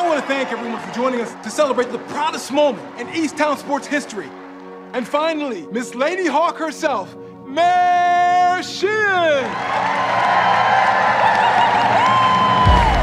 I 0.00 0.08
want 0.08 0.18
to 0.18 0.26
thank 0.26 0.50
everyone 0.50 0.80
for 0.80 0.94
joining 0.94 1.20
us 1.20 1.34
to 1.44 1.50
celebrate 1.50 1.92
the 1.92 1.98
proudest 1.98 2.50
moment 2.50 2.98
in 2.98 3.06
Easttown 3.08 3.58
sports 3.58 3.86
history. 3.86 4.30
And 4.94 5.06
finally, 5.06 5.66
Miss 5.72 5.94
Lady 5.94 6.26
Hawk 6.26 6.56
herself, 6.56 7.14
Mayor 7.44 8.62
Sheehan! 8.62 9.44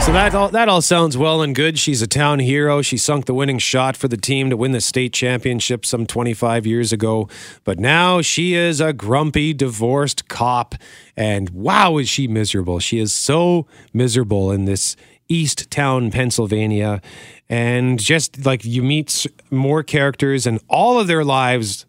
So 0.07 0.13
that 0.13 0.33
all 0.33 0.49
that 0.49 0.69
all 0.69 0.81
sounds 0.81 1.15
well 1.17 1.43
and 1.43 1.53
good. 1.53 1.77
She's 1.77 2.01
a 2.01 2.07
town 2.07 2.39
hero. 2.39 2.81
She 2.81 2.97
sunk 2.97 3.25
the 3.25 3.33
winning 3.35 3.59
shot 3.59 3.95
for 3.95 4.07
the 4.07 4.17
team 4.17 4.49
to 4.49 4.57
win 4.57 4.71
the 4.71 4.81
state 4.81 5.13
championship 5.13 5.85
some 5.85 6.07
25 6.07 6.65
years 6.65 6.91
ago. 6.91 7.29
But 7.63 7.77
now 7.77 8.21
she 8.23 8.55
is 8.55 8.81
a 8.81 8.91
grumpy 8.91 9.53
divorced 9.53 10.29
cop 10.29 10.73
and 11.15 11.49
wow 11.51 11.97
is 11.97 12.09
she 12.09 12.27
miserable. 12.27 12.79
She 12.79 12.97
is 12.97 13.13
so 13.13 13.67
miserable 13.93 14.49
in 14.49 14.65
this 14.65 14.95
Easttown, 15.29 16.11
Pennsylvania. 16.11 17.01
And 17.49 17.99
just 17.99 18.45
like 18.45 18.65
you 18.65 18.83
meet 18.83 19.25
more 19.51 19.83
characters 19.83 20.45
and 20.45 20.59
all 20.67 20.99
of 20.99 21.07
their 21.07 21.23
lives 21.23 21.85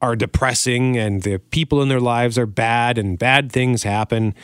are 0.00 0.16
depressing 0.16 0.96
and 0.96 1.22
the 1.22 1.38
people 1.38 1.80
in 1.82 1.88
their 1.88 2.00
lives 2.00 2.36
are 2.36 2.46
bad 2.46 2.98
and 2.98 3.18
bad 3.18 3.52
things 3.52 3.84
happen 3.84 4.34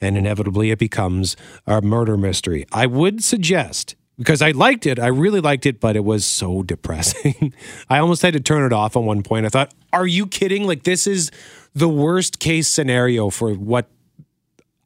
and 0.00 0.16
inevitably 0.16 0.70
it 0.70 0.78
becomes 0.78 1.36
a 1.66 1.80
murder 1.80 2.16
mystery. 2.16 2.66
I 2.72 2.86
would 2.86 3.24
suggest 3.24 3.96
because 4.18 4.42
I 4.42 4.50
liked 4.50 4.84
it, 4.84 4.98
I 4.98 5.06
really 5.06 5.40
liked 5.40 5.64
it, 5.64 5.80
but 5.80 5.96
it 5.96 6.04
was 6.04 6.26
so 6.26 6.62
depressing. 6.64 7.54
I 7.88 7.98
almost 7.98 8.22
had 8.22 8.34
to 8.34 8.40
turn 8.40 8.64
it 8.64 8.72
off 8.72 8.96
on 8.96 9.06
one 9.06 9.22
point. 9.22 9.46
I 9.46 9.48
thought, 9.48 9.72
"Are 9.92 10.06
you 10.06 10.26
kidding? 10.26 10.66
Like 10.66 10.82
this 10.82 11.06
is 11.06 11.30
the 11.74 11.88
worst 11.88 12.38
case 12.38 12.68
scenario 12.68 13.30
for 13.30 13.54
what 13.54 13.88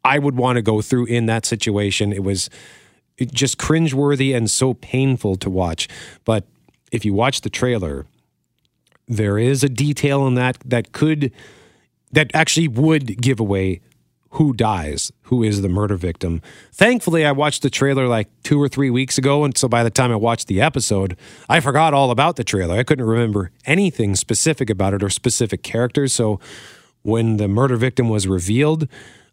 I 0.04 0.18
would 0.18 0.36
want 0.36 0.56
to 0.56 0.62
go 0.62 0.82
through 0.82 1.06
in 1.06 1.26
that 1.26 1.46
situation. 1.46 2.12
It 2.12 2.24
was 2.24 2.50
just 3.18 3.58
cringeworthy 3.58 4.34
and 4.36 4.50
so 4.50 4.74
painful 4.74 5.36
to 5.36 5.50
watch. 5.50 5.88
But 6.24 6.44
if 6.90 7.04
you 7.04 7.14
watch 7.14 7.42
the 7.42 7.50
trailer, 7.50 8.06
there 9.06 9.38
is 9.38 9.62
a 9.62 9.68
detail 9.68 10.26
in 10.26 10.34
that 10.34 10.58
that 10.64 10.92
could 10.92 11.32
that 12.10 12.30
actually 12.34 12.68
would 12.68 13.20
give 13.20 13.40
away 13.40 13.80
who 14.36 14.54
dies, 14.54 15.12
who 15.24 15.42
is 15.42 15.60
the 15.60 15.68
murder 15.68 15.96
victim. 15.96 16.40
Thankfully, 16.72 17.24
I 17.24 17.32
watched 17.32 17.62
the 17.62 17.68
trailer 17.68 18.08
like 18.08 18.28
two 18.42 18.60
or 18.60 18.68
three 18.68 18.88
weeks 18.88 19.18
ago, 19.18 19.44
and 19.44 19.56
so 19.56 19.68
by 19.68 19.84
the 19.84 19.90
time 19.90 20.10
I 20.10 20.16
watched 20.16 20.46
the 20.46 20.60
episode, 20.60 21.18
I 21.50 21.60
forgot 21.60 21.92
all 21.92 22.10
about 22.10 22.36
the 22.36 22.44
trailer. 22.44 22.76
I 22.78 22.82
couldn't 22.82 23.04
remember 23.04 23.50
anything 23.66 24.16
specific 24.16 24.70
about 24.70 24.94
it 24.94 25.02
or 25.02 25.10
specific 25.10 25.62
characters. 25.62 26.14
So 26.14 26.40
when 27.02 27.36
the 27.36 27.46
murder 27.46 27.76
victim 27.76 28.08
was 28.08 28.26
revealed, 28.26 28.88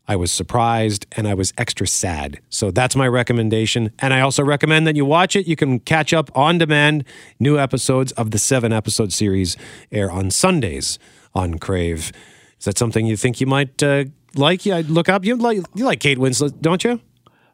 I 0.09 0.15
was 0.15 0.31
surprised 0.31 1.05
and 1.11 1.27
I 1.27 1.35
was 1.35 1.53
extra 1.55 1.85
sad. 1.85 2.39
So 2.49 2.71
that's 2.71 2.95
my 2.95 3.07
recommendation. 3.07 3.91
And 3.99 4.11
I 4.11 4.21
also 4.21 4.43
recommend 4.43 4.87
that 4.87 4.95
you 4.95 5.05
watch 5.05 5.35
it. 5.35 5.47
You 5.47 5.55
can 5.55 5.79
catch 5.79 6.13
up 6.13 6.35
on 6.35 6.57
demand. 6.57 7.03
New 7.39 7.59
episodes 7.59 8.11
of 8.13 8.31
the 8.31 8.39
seven 8.39 8.73
episode 8.73 9.13
series 9.13 9.55
air 9.91 10.09
on 10.09 10.31
Sundays 10.31 10.97
on 11.35 11.59
Crave. 11.59 12.11
Is 12.57 12.65
that 12.65 12.75
something 12.79 13.05
you 13.05 13.15
think 13.15 13.39
you 13.39 13.45
might 13.45 13.83
uh, 13.83 14.05
like? 14.33 14.65
Yeah, 14.65 14.81
look 14.87 15.09
up. 15.09 15.23
You 15.25 15.35
like 15.35 15.59
you 15.75 15.85
like 15.85 15.99
Kate 15.99 16.17
Winslet, 16.17 16.59
don't 16.59 16.83
you? 16.83 16.99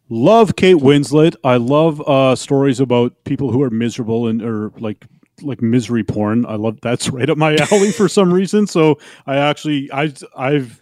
Love 0.07 0.55
Kate 0.55 0.77
Winslet. 0.77 1.35
I 1.43 1.57
love 1.57 2.01
uh, 2.07 2.37
stories 2.37 2.79
about 2.79 3.21
people 3.25 3.51
who 3.51 3.61
are 3.63 3.69
miserable 3.69 4.27
and 4.27 4.41
or 4.41 4.71
like 4.79 5.05
like 5.41 5.61
misery 5.61 6.05
porn. 6.05 6.45
I 6.45 6.55
love 6.55 6.79
that's 6.81 7.09
right 7.09 7.29
up 7.29 7.37
my 7.37 7.55
alley 7.71 7.91
for 7.91 8.07
some 8.07 8.33
reason. 8.33 8.65
So 8.65 8.97
I 9.27 9.35
actually 9.35 9.91
I 9.91 10.13
I've 10.37 10.79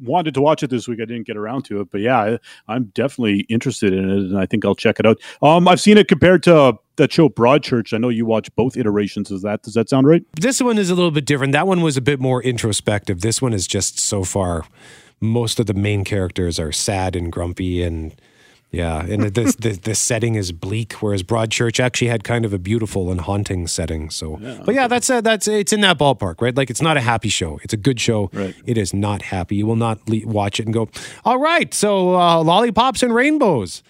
wanted 0.00 0.34
to 0.34 0.40
watch 0.40 0.62
it 0.62 0.70
this 0.70 0.88
week. 0.88 1.00
I 1.00 1.04
didn't 1.04 1.26
get 1.26 1.36
around 1.36 1.64
to 1.66 1.80
it, 1.80 1.90
but 1.90 2.00
yeah, 2.00 2.18
I, 2.18 2.38
I'm 2.68 2.84
definitely 2.94 3.40
interested 3.48 3.92
in 3.92 4.10
it, 4.10 4.16
and 4.16 4.38
I 4.38 4.46
think 4.46 4.64
I'll 4.64 4.74
check 4.74 4.98
it 4.98 5.06
out. 5.06 5.20
Um, 5.42 5.68
I've 5.68 5.80
seen 5.80 5.98
it 5.98 6.08
compared 6.08 6.42
to 6.44 6.56
uh, 6.56 6.72
that 6.96 7.12
show 7.12 7.28
Broadchurch. 7.28 7.92
I 7.92 7.98
know 7.98 8.08
you 8.08 8.26
watch 8.26 8.54
both 8.56 8.76
iterations. 8.76 9.30
Is 9.30 9.42
that 9.42 9.62
does 9.62 9.74
that 9.74 9.88
sound 9.88 10.06
right? 10.06 10.24
This 10.34 10.60
one 10.60 10.78
is 10.78 10.90
a 10.90 10.94
little 10.94 11.10
bit 11.10 11.26
different. 11.26 11.52
That 11.52 11.66
one 11.66 11.82
was 11.82 11.96
a 11.96 12.02
bit 12.02 12.20
more 12.20 12.42
introspective. 12.42 13.20
This 13.20 13.40
one 13.40 13.52
is 13.52 13.66
just 13.66 13.98
so 13.98 14.24
far. 14.24 14.64
Most 15.20 15.60
of 15.60 15.66
the 15.66 15.74
main 15.74 16.04
characters 16.04 16.58
are 16.58 16.72
sad 16.72 17.14
and 17.14 17.30
grumpy 17.30 17.82
and 17.82 18.18
yeah, 18.72 19.00
and 19.00 19.24
the, 19.24 19.56
the 19.58 19.80
the 19.82 19.94
setting 19.96 20.36
is 20.36 20.52
bleak, 20.52 20.92
whereas 20.94 21.24
Broadchurch 21.24 21.80
actually 21.80 22.06
had 22.06 22.22
kind 22.22 22.44
of 22.44 22.52
a 22.52 22.58
beautiful 22.58 23.10
and 23.10 23.20
haunting 23.20 23.66
setting. 23.66 24.10
So, 24.10 24.36
but 24.64 24.76
yeah, 24.76 24.86
that's 24.86 25.10
uh, 25.10 25.20
that's 25.20 25.48
it's 25.48 25.72
in 25.72 25.80
that 25.80 25.98
ballpark, 25.98 26.40
right? 26.40 26.56
Like 26.56 26.70
it's 26.70 26.82
not 26.82 26.96
a 26.96 27.00
happy 27.00 27.30
show; 27.30 27.58
it's 27.64 27.74
a 27.74 27.76
good 27.76 27.98
show. 27.98 28.30
Right. 28.32 28.54
It 28.64 28.78
is 28.78 28.94
not 28.94 29.22
happy. 29.22 29.56
You 29.56 29.66
will 29.66 29.76
not 29.76 30.08
le- 30.08 30.24
watch 30.24 30.60
it 30.60 30.66
and 30.66 30.74
go, 30.74 30.88
"All 31.24 31.38
right, 31.38 31.74
so 31.74 32.14
uh, 32.14 32.42
lollipops 32.44 33.02
and 33.02 33.12
rainbows." 33.12 33.82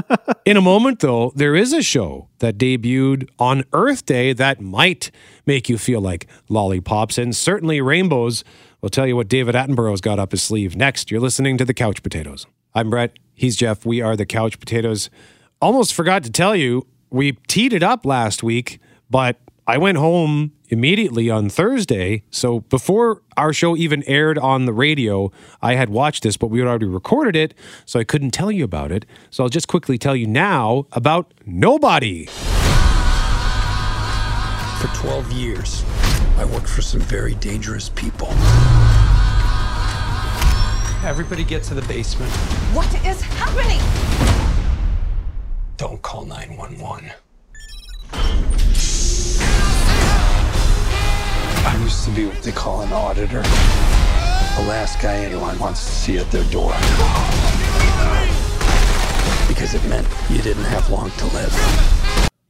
in 0.44 0.56
a 0.56 0.62
moment, 0.62 1.00
though, 1.00 1.32
there 1.34 1.56
is 1.56 1.72
a 1.72 1.82
show 1.82 2.28
that 2.38 2.56
debuted 2.56 3.28
on 3.40 3.64
Earth 3.72 4.06
Day 4.06 4.32
that 4.32 4.60
might 4.60 5.10
make 5.46 5.68
you 5.68 5.76
feel 5.76 6.00
like 6.00 6.28
lollipops 6.48 7.18
and 7.18 7.34
certainly 7.34 7.80
rainbows. 7.80 8.44
We'll 8.80 8.90
tell 8.90 9.06
you 9.06 9.16
what 9.16 9.28
David 9.28 9.54
Attenborough's 9.54 10.00
got 10.00 10.18
up 10.18 10.30
his 10.30 10.42
sleeve 10.42 10.76
next. 10.76 11.10
You're 11.10 11.20
listening 11.20 11.58
to 11.58 11.64
the 11.64 11.74
Couch 11.74 12.02
Potatoes. 12.02 12.46
I'm 12.74 12.88
Brett. 12.88 13.18
He's 13.34 13.56
Jeff. 13.56 13.84
We 13.84 14.00
are 14.00 14.16
the 14.16 14.24
Couch 14.24 14.58
Potatoes. 14.58 15.10
Almost 15.60 15.92
forgot 15.92 16.24
to 16.24 16.30
tell 16.30 16.56
you, 16.56 16.86
we 17.10 17.32
teed 17.46 17.72
it 17.74 17.82
up 17.82 18.06
last 18.06 18.42
week, 18.42 18.80
but 19.10 19.38
I 19.66 19.76
went 19.76 19.98
home 19.98 20.52
immediately 20.68 21.28
on 21.28 21.50
Thursday. 21.50 22.24
So 22.30 22.60
before 22.60 23.20
our 23.36 23.52
show 23.52 23.76
even 23.76 24.02
aired 24.04 24.38
on 24.38 24.64
the 24.64 24.72
radio, 24.72 25.30
I 25.60 25.74
had 25.74 25.90
watched 25.90 26.22
this, 26.22 26.38
but 26.38 26.46
we 26.46 26.60
had 26.60 26.68
already 26.68 26.86
recorded 26.86 27.36
it, 27.36 27.52
so 27.84 28.00
I 28.00 28.04
couldn't 28.04 28.30
tell 28.30 28.50
you 28.50 28.64
about 28.64 28.90
it. 28.90 29.04
So 29.28 29.44
I'll 29.44 29.50
just 29.50 29.68
quickly 29.68 29.98
tell 29.98 30.16
you 30.16 30.26
now 30.26 30.86
about 30.92 31.34
Nobody. 31.44 32.26
For 34.80 34.88
12 34.94 35.30
years, 35.32 35.84
I 36.38 36.46
worked 36.46 36.68
for 36.68 36.80
some 36.82 37.00
very 37.00 37.34
dangerous 37.34 37.90
people. 37.90 38.28
Everybody 41.04 41.42
get 41.42 41.64
to 41.64 41.74
the 41.74 41.82
basement. 41.82 42.30
What 42.72 42.86
is 43.04 43.20
happening? 43.22 43.80
Don't 45.76 46.00
call 46.00 46.24
911. 46.24 47.10
I 51.64 51.80
used 51.82 52.04
to 52.04 52.10
be 52.12 52.26
what 52.26 52.40
they 52.44 52.52
call 52.52 52.82
an 52.82 52.92
auditor. 52.92 53.42
The 53.42 54.68
last 54.68 55.02
guy 55.02 55.16
anyone 55.16 55.58
wants 55.58 55.84
to 55.84 55.90
see 55.90 56.18
at 56.18 56.30
their 56.30 56.44
door. 56.52 56.70
Because 59.48 59.74
it 59.74 59.84
meant 59.88 60.06
you 60.30 60.40
didn't 60.40 60.66
have 60.66 60.88
long 60.88 61.10
to 61.10 61.24
live. 61.34 62.01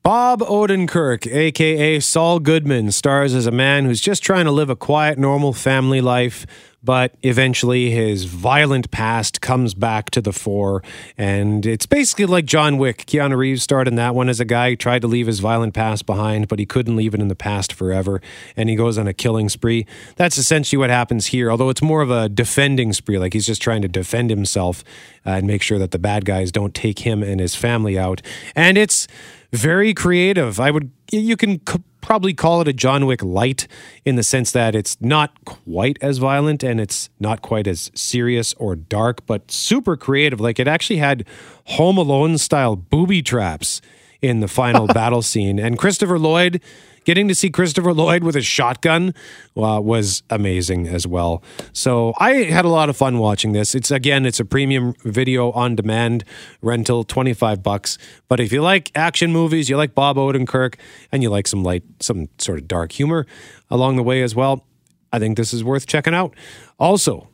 Bob 0.02 0.40
Odenkirk, 0.40 1.32
aka 1.32 2.00
Saul 2.00 2.40
Goodman, 2.40 2.90
stars 2.90 3.36
as 3.36 3.46
a 3.46 3.52
man 3.52 3.84
who's 3.84 4.00
just 4.00 4.20
trying 4.20 4.46
to 4.46 4.50
live 4.50 4.68
a 4.68 4.74
quiet, 4.74 5.16
normal 5.16 5.52
family 5.52 6.00
life, 6.00 6.44
but 6.82 7.14
eventually 7.22 7.92
his 7.92 8.24
violent 8.24 8.90
past 8.90 9.40
comes 9.40 9.74
back 9.74 10.10
to 10.10 10.20
the 10.20 10.32
fore. 10.32 10.82
And 11.16 11.64
it's 11.64 11.86
basically 11.86 12.26
like 12.26 12.46
John 12.46 12.78
Wick. 12.78 13.06
Keanu 13.06 13.36
Reeves 13.36 13.62
starred 13.62 13.86
in 13.86 13.94
that 13.94 14.16
one 14.16 14.28
as 14.28 14.40
a 14.40 14.44
guy 14.44 14.70
who 14.70 14.76
tried 14.76 15.02
to 15.02 15.06
leave 15.06 15.28
his 15.28 15.38
violent 15.38 15.72
past 15.72 16.04
behind, 16.04 16.48
but 16.48 16.58
he 16.58 16.66
couldn't 16.66 16.96
leave 16.96 17.14
it 17.14 17.20
in 17.20 17.28
the 17.28 17.36
past 17.36 17.72
forever. 17.72 18.20
And 18.56 18.68
he 18.68 18.74
goes 18.74 18.98
on 18.98 19.06
a 19.06 19.14
killing 19.14 19.48
spree. 19.48 19.86
That's 20.16 20.36
essentially 20.36 20.78
what 20.78 20.90
happens 20.90 21.26
here, 21.26 21.48
although 21.48 21.70
it's 21.70 21.80
more 21.82 22.02
of 22.02 22.10
a 22.10 22.28
defending 22.28 22.92
spree. 22.92 23.20
Like 23.20 23.34
he's 23.34 23.46
just 23.46 23.62
trying 23.62 23.82
to 23.82 23.88
defend 23.88 24.30
himself 24.30 24.82
uh, 25.24 25.30
and 25.30 25.46
make 25.46 25.62
sure 25.62 25.78
that 25.78 25.92
the 25.92 26.00
bad 26.00 26.24
guys 26.24 26.50
don't 26.50 26.74
take 26.74 26.98
him 26.98 27.22
and 27.22 27.38
his 27.38 27.54
family 27.54 27.96
out. 27.96 28.20
And 28.56 28.76
it's 28.76 29.06
very 29.52 29.94
creative. 29.94 30.58
I 30.58 30.70
would 30.70 30.90
you 31.10 31.36
can 31.36 31.60
c- 31.68 31.82
probably 32.00 32.34
call 32.34 32.60
it 32.62 32.68
a 32.68 32.72
John 32.72 33.06
Wick 33.06 33.22
light 33.22 33.68
in 34.04 34.16
the 34.16 34.22
sense 34.22 34.50
that 34.52 34.74
it's 34.74 34.96
not 35.00 35.44
quite 35.44 35.98
as 36.00 36.18
violent 36.18 36.62
and 36.62 36.80
it's 36.80 37.10
not 37.20 37.42
quite 37.42 37.66
as 37.66 37.90
serious 37.94 38.54
or 38.54 38.74
dark, 38.74 39.24
but 39.26 39.50
super 39.50 39.96
creative. 39.96 40.40
Like 40.40 40.58
it 40.58 40.66
actually 40.66 40.98
had 40.98 41.26
Home 41.66 41.98
Alone 41.98 42.38
style 42.38 42.76
booby 42.76 43.22
traps 43.22 43.80
in 44.20 44.40
the 44.40 44.48
final 44.48 44.86
battle 44.94 45.22
scene, 45.22 45.58
and 45.58 45.78
Christopher 45.78 46.18
Lloyd. 46.18 46.60
Getting 47.04 47.26
to 47.28 47.34
see 47.34 47.50
Christopher 47.50 47.92
Lloyd 47.92 48.22
with 48.22 48.36
a 48.36 48.42
shotgun 48.42 49.14
uh, 49.56 49.80
was 49.82 50.22
amazing 50.30 50.86
as 50.86 51.06
well. 51.06 51.42
So 51.72 52.12
I 52.18 52.44
had 52.44 52.64
a 52.64 52.68
lot 52.68 52.88
of 52.88 52.96
fun 52.96 53.18
watching 53.18 53.52
this. 53.52 53.74
It's 53.74 53.90
again, 53.90 54.24
it's 54.24 54.38
a 54.38 54.44
premium 54.44 54.94
video 55.04 55.50
on 55.52 55.74
demand 55.74 56.24
rental, 56.60 57.02
twenty 57.02 57.34
five 57.34 57.62
bucks. 57.62 57.98
But 58.28 58.38
if 58.38 58.52
you 58.52 58.62
like 58.62 58.92
action 58.94 59.32
movies, 59.32 59.68
you 59.68 59.76
like 59.76 59.94
Bob 59.94 60.16
Odenkirk, 60.16 60.76
and 61.10 61.22
you 61.22 61.30
like 61.30 61.48
some 61.48 61.64
light, 61.64 61.82
some 62.00 62.28
sort 62.38 62.58
of 62.58 62.68
dark 62.68 62.92
humor 62.92 63.26
along 63.68 63.96
the 63.96 64.02
way 64.02 64.22
as 64.22 64.34
well, 64.34 64.64
I 65.12 65.18
think 65.18 65.36
this 65.36 65.52
is 65.52 65.64
worth 65.64 65.86
checking 65.86 66.14
out. 66.14 66.34
Also, 66.78 67.28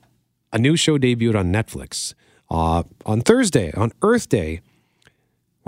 a 0.52 0.59
new 0.59 0.76
show 0.76 0.98
debuted 0.98 1.38
on 1.38 1.52
Netflix 1.52 2.14
uh, 2.50 2.85
on 3.04 3.20
Thursday 3.20 3.72
on 3.72 3.92
Earth 4.00 4.28
Day 4.28 4.62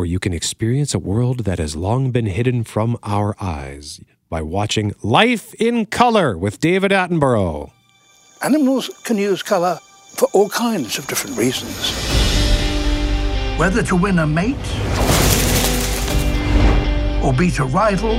where 0.01 0.07
you 0.07 0.19
can 0.19 0.33
experience 0.33 0.95
a 0.95 0.99
world 0.99 1.41
that 1.41 1.59
has 1.59 1.77
long 1.77 2.11
been 2.11 2.25
hidden 2.25 2.65
from 2.65 2.97
our 3.03 3.37
eyes 3.39 4.01
by 4.31 4.41
watching 4.41 4.95
Life 5.03 5.53
in 5.61 5.85
Color 5.85 6.39
with 6.39 6.59
David 6.59 6.91
Attenborough. 6.91 7.71
Animals 8.43 8.89
can 9.05 9.19
use 9.19 9.43
colour 9.43 9.79
for 10.17 10.27
all 10.33 10.49
kinds 10.49 10.97
of 10.97 11.07
different 11.07 11.37
reasons. 11.37 11.77
Whether 13.59 13.83
to 13.83 13.95
win 13.95 14.19
a 14.21 14.27
mate, 14.27 14.57
or 17.23 17.35
beat 17.35 17.59
a 17.59 17.67
rival, 17.67 18.15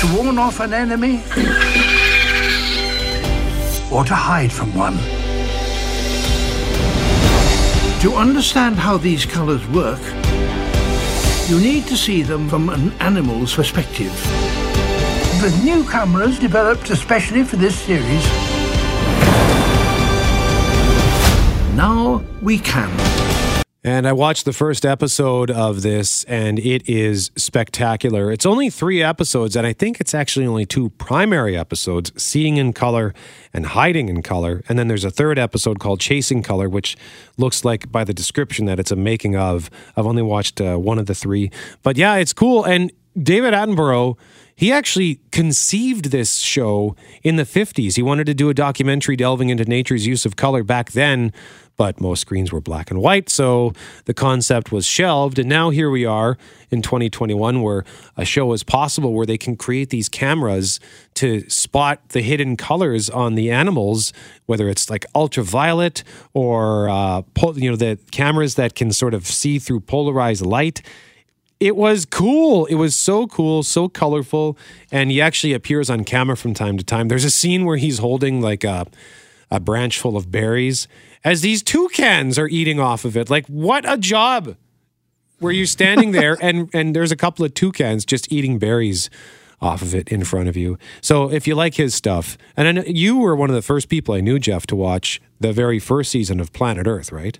to 0.00 0.16
warn 0.16 0.38
off 0.40 0.58
an 0.58 0.74
enemy, 0.74 1.22
or 3.92 4.04
to 4.04 4.14
hide 4.16 4.50
from 4.50 4.74
one. 4.74 4.98
To 8.04 8.16
understand 8.16 8.76
how 8.76 8.98
these 8.98 9.24
colors 9.24 9.66
work, 9.68 9.98
you 11.48 11.58
need 11.58 11.86
to 11.86 11.96
see 11.96 12.20
them 12.20 12.50
from 12.50 12.68
an 12.68 12.92
animal's 13.00 13.54
perspective. 13.54 14.12
With 15.42 15.64
new 15.64 15.84
cameras 15.84 16.38
developed 16.38 16.90
especially 16.90 17.44
for 17.44 17.56
this 17.56 17.74
series, 17.74 18.26
now 21.74 22.22
we 22.42 22.58
can. 22.58 23.13
And 23.86 24.08
I 24.08 24.14
watched 24.14 24.46
the 24.46 24.54
first 24.54 24.86
episode 24.86 25.50
of 25.50 25.82
this, 25.82 26.24
and 26.24 26.58
it 26.58 26.88
is 26.88 27.30
spectacular. 27.36 28.32
It's 28.32 28.46
only 28.46 28.70
three 28.70 29.02
episodes, 29.02 29.56
and 29.56 29.66
I 29.66 29.74
think 29.74 30.00
it's 30.00 30.14
actually 30.14 30.46
only 30.46 30.64
two 30.64 30.88
primary 30.88 31.54
episodes 31.54 32.10
Seeing 32.16 32.56
in 32.56 32.72
Color 32.72 33.12
and 33.52 33.66
Hiding 33.66 34.08
in 34.08 34.22
Color. 34.22 34.62
And 34.70 34.78
then 34.78 34.88
there's 34.88 35.04
a 35.04 35.10
third 35.10 35.38
episode 35.38 35.80
called 35.80 36.00
Chasing 36.00 36.42
Color, 36.42 36.70
which 36.70 36.96
looks 37.36 37.62
like 37.62 37.92
by 37.92 38.04
the 38.04 38.14
description 38.14 38.64
that 38.64 38.80
it's 38.80 38.90
a 38.90 38.96
making 38.96 39.36
of. 39.36 39.68
I've 39.98 40.06
only 40.06 40.22
watched 40.22 40.62
uh, 40.62 40.78
one 40.78 40.98
of 40.98 41.04
the 41.04 41.14
three. 41.14 41.50
But 41.82 41.98
yeah, 41.98 42.14
it's 42.14 42.32
cool. 42.32 42.64
And 42.64 42.90
David 43.20 43.52
Attenborough. 43.54 44.16
He 44.56 44.70
actually 44.70 45.20
conceived 45.32 46.06
this 46.12 46.36
show 46.36 46.94
in 47.24 47.34
the 47.34 47.42
50s. 47.42 47.96
He 47.96 48.02
wanted 48.02 48.26
to 48.26 48.34
do 48.34 48.50
a 48.50 48.54
documentary 48.54 49.16
delving 49.16 49.48
into 49.48 49.64
nature's 49.64 50.06
use 50.06 50.24
of 50.24 50.36
color 50.36 50.62
back 50.62 50.92
then, 50.92 51.32
but 51.76 52.00
most 52.00 52.20
screens 52.20 52.52
were 52.52 52.60
black 52.60 52.90
and 52.90 53.00
white, 53.00 53.28
so 53.28 53.72
the 54.04 54.14
concept 54.14 54.70
was 54.70 54.86
shelved. 54.86 55.38
And 55.38 55.48
now 55.48 55.70
here 55.70 55.90
we 55.90 56.04
are 56.04 56.38
in 56.70 56.82
2021 56.82 57.62
where 57.62 57.84
a 58.16 58.24
show 58.24 58.52
is 58.52 58.62
possible 58.62 59.12
where 59.12 59.26
they 59.26 59.38
can 59.38 59.56
create 59.56 59.90
these 59.90 60.08
cameras 60.08 60.80
to 61.14 61.48
spot 61.48 62.08
the 62.10 62.22
hidden 62.22 62.56
colors 62.56 63.10
on 63.10 63.34
the 63.34 63.50
animals, 63.50 64.12
whether 64.46 64.68
it's 64.68 64.88
like 64.88 65.04
ultraviolet 65.14 66.04
or, 66.32 66.88
uh, 66.88 67.22
you 67.54 67.70
know, 67.70 67.76
the 67.76 67.98
cameras 68.12 68.54
that 68.54 68.74
can 68.74 68.92
sort 68.92 69.14
of 69.14 69.26
see 69.26 69.58
through 69.58 69.80
polarized 69.80 70.44
light 70.44 70.82
it 71.60 71.76
was 71.76 72.04
cool. 72.04 72.66
It 72.66 72.74
was 72.74 72.94
so 72.94 73.26
cool, 73.26 73.62
so 73.62 73.88
colorful, 73.88 74.58
and 74.90 75.10
he 75.10 75.20
actually 75.20 75.54
appears 75.54 75.88
on 75.88 76.04
camera 76.04 76.36
from 76.36 76.52
time 76.52 76.76
to 76.76 76.84
time. 76.84 77.08
There's 77.08 77.24
a 77.24 77.30
scene 77.30 77.64
where 77.64 77.78
he's 77.78 77.98
holding 77.98 78.42
like 78.42 78.64
a 78.64 78.86
a 79.50 79.60
branch 79.60 80.00
full 80.00 80.16
of 80.16 80.30
berries 80.30 80.88
as 81.24 81.40
these 81.40 81.62
toucans 81.62 82.38
are 82.38 82.48
eating 82.48 82.78
off 82.78 83.04
of 83.04 83.16
it. 83.16 83.30
Like 83.30 83.46
what 83.46 83.90
a 83.90 83.96
job! 83.96 84.56
Where 85.38 85.52
you're 85.52 85.66
standing 85.66 86.12
there 86.12 86.36
and 86.40 86.70
and 86.74 86.94
there's 86.94 87.12
a 87.12 87.16
couple 87.16 87.44
of 87.44 87.54
toucans 87.54 88.04
just 88.04 88.30
eating 88.32 88.58
berries 88.58 89.10
off 89.60 89.82
of 89.82 89.94
it 89.94 90.08
in 90.08 90.24
front 90.24 90.48
of 90.48 90.56
you. 90.56 90.78
So 91.00 91.30
if 91.30 91.46
you 91.46 91.54
like 91.54 91.74
his 91.74 91.94
stuff, 91.94 92.36
and 92.56 92.68
I 92.68 92.72
know 92.72 92.84
you 92.86 93.18
were 93.18 93.34
one 93.34 93.48
of 93.50 93.56
the 93.56 93.62
first 93.62 93.88
people 93.88 94.14
I 94.14 94.20
knew, 94.20 94.38
Jeff, 94.38 94.66
to 94.66 94.76
watch 94.76 95.20
the 95.40 95.52
very 95.52 95.78
first 95.78 96.10
season 96.10 96.38
of 96.38 96.52
Planet 96.52 96.86
Earth, 96.86 97.10
right? 97.10 97.38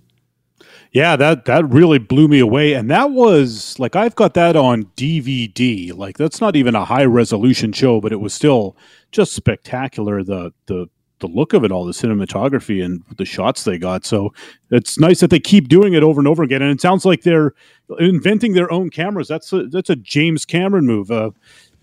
Yeah, 0.90 1.16
that 1.16 1.44
that 1.46 1.68
really 1.68 1.98
blew 1.98 2.28
me 2.28 2.38
away, 2.38 2.72
and 2.72 2.88
that 2.90 3.10
was 3.10 3.76
like 3.80 3.96
I've 3.96 4.14
got 4.14 4.34
that 4.34 4.54
on 4.54 4.84
DVD. 4.96 5.92
Like 5.92 6.16
that's 6.16 6.40
not 6.40 6.54
even 6.56 6.76
a 6.76 6.84
high 6.84 7.04
resolution 7.04 7.72
show, 7.72 8.00
but 8.00 8.12
it 8.12 8.20
was 8.20 8.32
still 8.32 8.76
just 9.10 9.32
spectacular. 9.32 10.22
The 10.22 10.52
the 10.66 10.88
the 11.20 11.28
look 11.28 11.52
of 11.52 11.64
it 11.64 11.72
all, 11.72 11.84
the 11.84 11.92
cinematography 11.92 12.84
and 12.84 13.02
the 13.16 13.24
shots 13.24 13.64
they 13.64 13.78
got. 13.78 14.04
So 14.04 14.32
it's 14.70 14.98
nice 14.98 15.20
that 15.20 15.30
they 15.30 15.40
keep 15.40 15.68
doing 15.68 15.94
it 15.94 16.02
over 16.02 16.20
and 16.20 16.28
over 16.28 16.42
again. 16.42 16.62
And 16.62 16.70
it 16.70 16.80
sounds 16.80 17.04
like 17.04 17.22
they're 17.22 17.54
inventing 17.98 18.52
their 18.52 18.70
own 18.72 18.90
cameras. 18.90 19.28
That's 19.28 19.52
a 19.52 19.66
that's 19.66 19.90
a 19.90 19.96
James 19.96 20.44
Cameron 20.44 20.86
move. 20.86 21.10
Uh, 21.10 21.30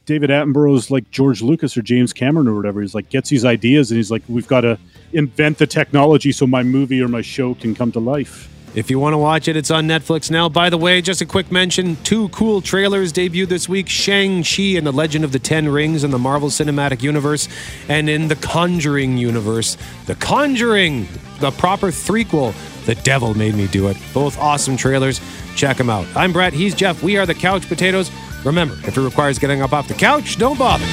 David 0.05 0.29
Attenborough's 0.29 0.89
like 0.91 1.09
George 1.11 1.41
Lucas 1.41 1.77
or 1.77 1.81
James 1.81 2.11
Cameron 2.11 2.47
or 2.47 2.55
whatever. 2.55 2.81
He's 2.81 2.95
like 2.95 3.09
gets 3.09 3.29
these 3.29 3.45
ideas 3.45 3.91
and 3.91 3.97
he's 3.97 4.11
like, 4.11 4.23
we've 4.27 4.47
got 4.47 4.61
to 4.61 4.77
invent 5.13 5.57
the 5.57 5.67
technology 5.67 6.31
so 6.31 6.47
my 6.47 6.63
movie 6.63 7.01
or 7.01 7.07
my 7.07 7.21
show 7.21 7.53
can 7.55 7.75
come 7.75 7.91
to 7.93 7.99
life. 7.99 8.49
If 8.73 8.89
you 8.89 8.99
want 8.99 9.13
to 9.13 9.17
watch 9.17 9.49
it, 9.49 9.57
it's 9.57 9.69
on 9.69 9.85
Netflix 9.85 10.31
now. 10.31 10.47
By 10.47 10.69
the 10.69 10.77
way, 10.77 11.01
just 11.01 11.21
a 11.21 11.25
quick 11.25 11.51
mention 11.51 11.97
two 12.03 12.29
cool 12.29 12.61
trailers 12.61 13.11
debuted 13.11 13.49
this 13.49 13.67
week 13.67 13.89
Shang-Chi 13.89 14.77
and 14.77 14.87
the 14.87 14.93
Legend 14.93 15.25
of 15.25 15.33
the 15.33 15.39
Ten 15.39 15.67
Rings 15.67 16.05
in 16.05 16.11
the 16.11 16.17
Marvel 16.17 16.47
Cinematic 16.47 17.01
Universe, 17.01 17.49
and 17.89 18.09
in 18.09 18.29
the 18.29 18.35
Conjuring 18.37 19.17
universe. 19.17 19.75
The 20.05 20.15
Conjuring, 20.15 21.07
the 21.39 21.51
proper 21.51 21.87
threequel. 21.87 22.53
The 22.85 22.95
Devil 22.95 23.35
Made 23.35 23.53
Me 23.53 23.67
Do 23.67 23.89
It. 23.89 23.97
Both 24.11 24.39
awesome 24.39 24.75
trailers. 24.75 25.21
Check 25.55 25.77
them 25.77 25.89
out. 25.89 26.07
I'm 26.15 26.33
Brett. 26.33 26.51
He's 26.51 26.73
Jeff. 26.73 27.03
We 27.03 27.17
are 27.17 27.27
the 27.27 27.35
Couch 27.35 27.67
Potatoes. 27.67 28.09
Remember, 28.43 28.73
if 28.87 28.97
it 28.97 29.01
requires 29.01 29.37
getting 29.37 29.61
up 29.61 29.71
off 29.71 29.87
the 29.87 29.93
couch, 29.93 30.37
don't 30.37 30.57
bother. 30.57 30.85